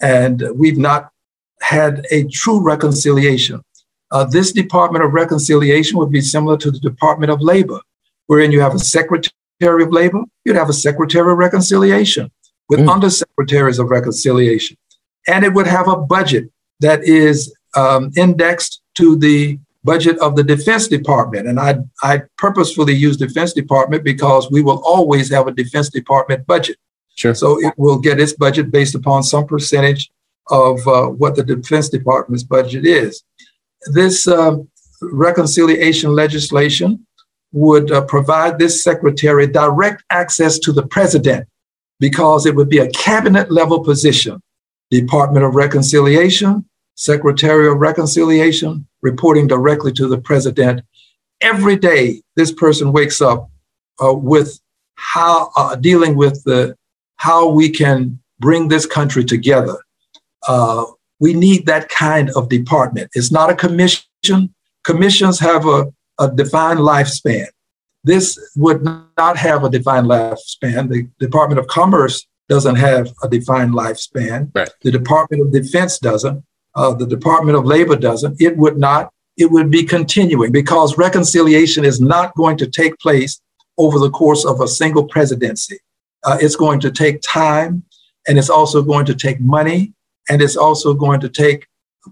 And 0.00 0.42
we've 0.54 0.78
not 0.78 1.10
had 1.60 2.06
a 2.10 2.24
true 2.24 2.60
reconciliation. 2.60 3.62
Uh, 4.10 4.24
this 4.24 4.52
Department 4.52 5.04
of 5.04 5.12
Reconciliation 5.12 5.98
would 5.98 6.10
be 6.10 6.20
similar 6.20 6.56
to 6.58 6.70
the 6.70 6.78
Department 6.78 7.32
of 7.32 7.40
Labor, 7.40 7.80
wherein 8.26 8.52
you 8.52 8.60
have 8.60 8.74
a 8.74 8.78
Secretary 8.78 9.32
of 9.60 9.90
Labor, 9.90 10.22
you'd 10.44 10.56
have 10.56 10.68
a 10.68 10.74
Secretary 10.74 11.32
of 11.32 11.38
Reconciliation 11.38 12.30
with 12.68 12.80
mm. 12.80 12.88
undersecretaries 12.88 13.78
of 13.78 13.90
reconciliation. 13.90 14.76
And 15.26 15.44
it 15.44 15.52
would 15.54 15.66
have 15.66 15.88
a 15.88 15.96
budget 15.96 16.50
that 16.80 17.04
is 17.04 17.54
um, 17.74 18.10
indexed 18.16 18.82
to 18.96 19.16
the 19.16 19.58
budget 19.84 20.18
of 20.18 20.34
the 20.36 20.44
Defense 20.44 20.88
Department. 20.88 21.46
And 21.46 21.60
I, 21.60 21.76
I 22.02 22.22
purposefully 22.38 22.94
use 22.94 23.16
Defense 23.16 23.52
Department 23.52 24.02
because 24.02 24.50
we 24.50 24.62
will 24.62 24.82
always 24.84 25.30
have 25.30 25.46
a 25.46 25.52
Defense 25.52 25.90
Department 25.90 26.46
budget. 26.46 26.76
Sure. 27.14 27.34
So 27.34 27.60
it 27.60 27.74
will 27.76 27.98
get 27.98 28.20
its 28.20 28.32
budget 28.32 28.70
based 28.70 28.94
upon 28.94 29.22
some 29.22 29.46
percentage 29.46 30.10
of 30.48 30.86
uh, 30.86 31.06
what 31.06 31.36
the 31.36 31.44
Defense 31.44 31.88
Department's 31.88 32.42
budget 32.42 32.84
is. 32.84 33.22
This 33.92 34.26
uh, 34.26 34.56
reconciliation 35.00 36.12
legislation 36.12 37.06
would 37.52 37.92
uh, 37.92 38.04
provide 38.06 38.58
this 38.58 38.82
secretary 38.82 39.46
direct 39.46 40.02
access 40.10 40.58
to 40.58 40.72
the 40.72 40.86
president 40.86 41.46
because 42.00 42.46
it 42.46 42.54
would 42.54 42.68
be 42.68 42.78
a 42.78 42.90
cabinet 42.90 43.50
level 43.50 43.82
position. 43.82 44.42
Department 44.90 45.44
of 45.44 45.54
Reconciliation, 45.54 46.68
Secretary 46.96 47.68
of 47.68 47.78
Reconciliation, 47.78 48.86
reporting 49.02 49.46
directly 49.46 49.92
to 49.92 50.08
the 50.08 50.18
president. 50.18 50.82
Every 51.40 51.76
day, 51.76 52.22
this 52.36 52.52
person 52.52 52.92
wakes 52.92 53.20
up 53.20 53.50
uh, 54.02 54.12
with 54.12 54.60
how 54.96 55.50
uh, 55.56 55.76
dealing 55.76 56.16
with 56.16 56.42
the 56.44 56.76
how 57.16 57.48
we 57.48 57.70
can 57.70 58.20
bring 58.38 58.68
this 58.68 58.86
country 58.86 59.24
together. 59.24 59.76
Uh, 60.46 60.84
we 61.20 61.32
need 61.32 61.66
that 61.66 61.88
kind 61.88 62.30
of 62.30 62.48
department. 62.48 63.10
It's 63.14 63.32
not 63.32 63.50
a 63.50 63.54
commission. 63.54 64.54
Commissions 64.84 65.38
have 65.38 65.66
a, 65.66 65.92
a 66.18 66.30
defined 66.30 66.80
lifespan. 66.80 67.46
This 68.02 68.38
would 68.56 68.82
not 68.82 69.36
have 69.38 69.64
a 69.64 69.70
defined 69.70 70.06
lifespan. 70.06 70.90
The 70.90 71.08
Department 71.18 71.58
of 71.58 71.66
Commerce 71.68 72.26
doesn't 72.50 72.76
have 72.76 73.10
a 73.22 73.28
defined 73.28 73.72
lifespan. 73.72 74.50
Right. 74.54 74.68
The 74.82 74.90
Department 74.90 75.42
of 75.42 75.52
Defense 75.52 75.98
doesn't 75.98 76.44
uh, 76.74 76.92
the 76.94 77.06
Department 77.06 77.56
of 77.56 77.64
Labor 77.64 77.96
doesn't, 77.96 78.40
it 78.40 78.56
would 78.56 78.78
not, 78.78 79.12
it 79.36 79.50
would 79.50 79.70
be 79.70 79.84
continuing 79.84 80.52
because 80.52 80.98
reconciliation 80.98 81.84
is 81.84 82.00
not 82.00 82.34
going 82.34 82.56
to 82.58 82.66
take 82.66 82.98
place 82.98 83.40
over 83.78 83.98
the 83.98 84.10
course 84.10 84.44
of 84.44 84.60
a 84.60 84.68
single 84.68 85.04
presidency. 85.04 85.78
Uh, 86.24 86.38
it's 86.40 86.56
going 86.56 86.80
to 86.80 86.90
take 86.90 87.20
time 87.22 87.82
and 88.26 88.38
it's 88.38 88.50
also 88.50 88.82
going 88.82 89.06
to 89.06 89.14
take 89.14 89.40
money 89.40 89.92
and 90.30 90.40
it's 90.40 90.56
also 90.56 90.94
going 90.94 91.20
to 91.20 91.28
take 91.28 91.66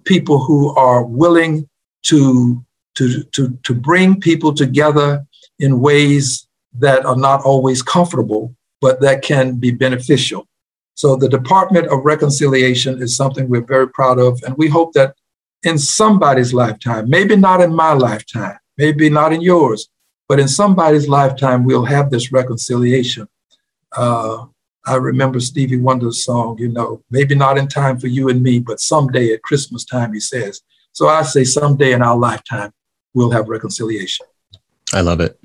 people 0.05 0.39
who 0.39 0.75
are 0.75 1.05
willing 1.05 1.69
to, 2.03 2.65
to, 2.95 3.23
to, 3.25 3.59
to 3.63 3.75
bring 3.75 4.21
people 4.21 4.53
together 4.53 5.25
in 5.59 5.81
ways 5.81 6.47
that 6.79 7.05
are 7.05 7.17
not 7.17 7.43
always 7.43 7.83
comfortable, 7.83 8.55
but 8.81 9.01
that 9.01 9.23
can 9.23 9.57
be 9.57 9.71
beneficial. 9.71 10.47
So 10.95 11.17
the 11.17 11.29
Department 11.29 11.87
of 11.89 12.05
Reconciliation 12.05 13.03
is 13.03 13.17
something 13.17 13.49
we're 13.49 13.63
very 13.65 13.89
proud 13.89 14.19
of. 14.19 14.43
And 14.45 14.57
we 14.57 14.69
hope 14.69 14.93
that 14.93 15.15
in 15.63 15.79
somebody's 15.79 16.53
lifetime, 16.53 17.09
maybe 17.09 17.37
not 17.37 17.61
in 17.61 17.75
my 17.75 17.93
lifetime, 17.93 18.59
maybe 18.77 19.09
not 19.09 19.33
in 19.33 19.41
yours, 19.41 19.89
but 20.29 20.41
in 20.41 20.49
somebody's 20.49 21.09
lifetime, 21.09 21.65
we'll 21.65 21.85
have 21.85 22.11
this 22.11 22.33
reconciliation. 22.33 23.29
Uh, 23.97 24.47
I 24.85 24.97
remember 24.97 25.39
Stevie 25.39 25.77
Wonder's 25.77 26.25
song, 26.25 26.59
you 26.59 26.69
know, 26.69 27.03
maybe 27.11 27.35
not 27.35 27.57
in 27.57 27.69
time 27.69 27.99
for 27.99 28.09
you 28.09 28.29
and 28.29 28.43
me, 28.43 28.59
but 28.59 28.81
someday 28.81 29.33
at 29.33 29.43
Christmas 29.43 29.85
time, 29.85 30.13
he 30.13 30.21
says. 30.21 30.61
So 30.93 31.09
I 31.09 31.23
say 31.23 31.45
someday 31.45 31.93
in 31.93 32.03
our 32.03 32.17
lifetime, 32.17 32.73
we'll 33.15 33.31
have 33.31 33.49
reconciliation. 33.49 34.27
I 34.93 35.01
love 35.01 35.21
it. 35.21 35.39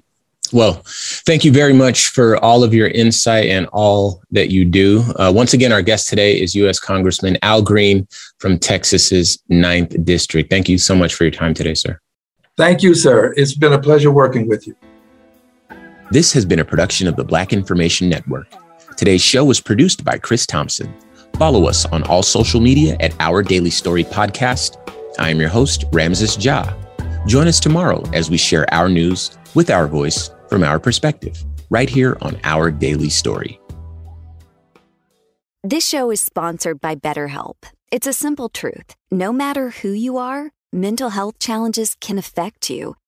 Well, 0.53 0.81
thank 1.25 1.43
you 1.43 1.51
very 1.51 1.73
much 1.73 2.07
for 2.07 2.37
all 2.37 2.63
of 2.63 2.73
your 2.73 2.87
insight 2.87 3.47
and 3.47 3.67
all 3.73 4.23
that 4.31 4.49
you 4.49 4.65
do. 4.65 5.03
Uh, 5.17 5.31
once 5.35 5.53
again, 5.53 5.71
our 5.71 5.81
guest 5.81 6.09
today 6.09 6.39
is 6.39 6.55
U.S. 6.55 6.79
Congressman 6.79 7.37
Al 7.41 7.61
Green 7.61 8.07
from 8.39 8.57
Texas's 8.57 9.37
9th 9.51 10.05
District. 10.05 10.49
Thank 10.49 10.69
you 10.69 10.77
so 10.77 10.95
much 10.95 11.15
for 11.15 11.25
your 11.25 11.31
time 11.31 11.53
today, 11.53 11.73
sir. 11.73 11.99
Thank 12.55 12.81
you, 12.81 12.95
sir. 12.95 13.33
It's 13.35 13.53
been 13.53 13.73
a 13.73 13.79
pleasure 13.79 14.11
working 14.11 14.47
with 14.47 14.65
you. 14.65 14.75
This 16.09 16.31
has 16.31 16.45
been 16.45 16.59
a 16.59 16.65
production 16.65 17.05
of 17.09 17.17
the 17.17 17.25
Black 17.25 17.51
Information 17.51 18.07
Network. 18.07 18.47
Today's 18.95 19.21
show 19.21 19.43
was 19.43 19.59
produced 19.59 20.05
by 20.05 20.17
Chris 20.17 20.45
Thompson. 20.45 20.93
Follow 21.37 21.67
us 21.67 21.85
on 21.87 22.03
all 22.03 22.23
social 22.23 22.61
media 22.61 22.95
at 23.01 23.13
Our 23.19 23.43
Daily 23.43 23.69
Story 23.69 24.05
Podcast. 24.05 24.77
I 25.19 25.31
am 25.31 25.39
your 25.41 25.49
host, 25.49 25.83
Ramses 25.91 26.43
Ja. 26.43 26.73
Join 27.27 27.45
us 27.45 27.59
tomorrow 27.59 28.09
as 28.13 28.29
we 28.29 28.37
share 28.37 28.73
our 28.73 28.87
news 28.87 29.37
with 29.53 29.69
our 29.69 29.85
voice 29.85 30.31
from 30.47 30.63
our 30.63 30.79
perspective, 30.79 31.43
right 31.69 31.89
here 31.89 32.17
on 32.21 32.39
Our 32.45 32.71
Daily 32.71 33.09
Story. 33.09 33.59
This 35.61 35.85
show 35.85 36.09
is 36.09 36.21
sponsored 36.21 36.79
by 36.79 36.95
BetterHelp. 36.95 37.65
It's 37.91 38.07
a 38.07 38.13
simple 38.13 38.47
truth. 38.47 38.95
No 39.11 39.33
matter 39.33 39.71
who 39.71 39.89
you 39.89 40.15
are, 40.15 40.51
mental 40.71 41.09
health 41.09 41.37
challenges 41.37 41.95
can 41.99 42.17
affect 42.17 42.69
you 42.69 42.95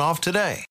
off 0.00 0.20
today. 0.20 0.64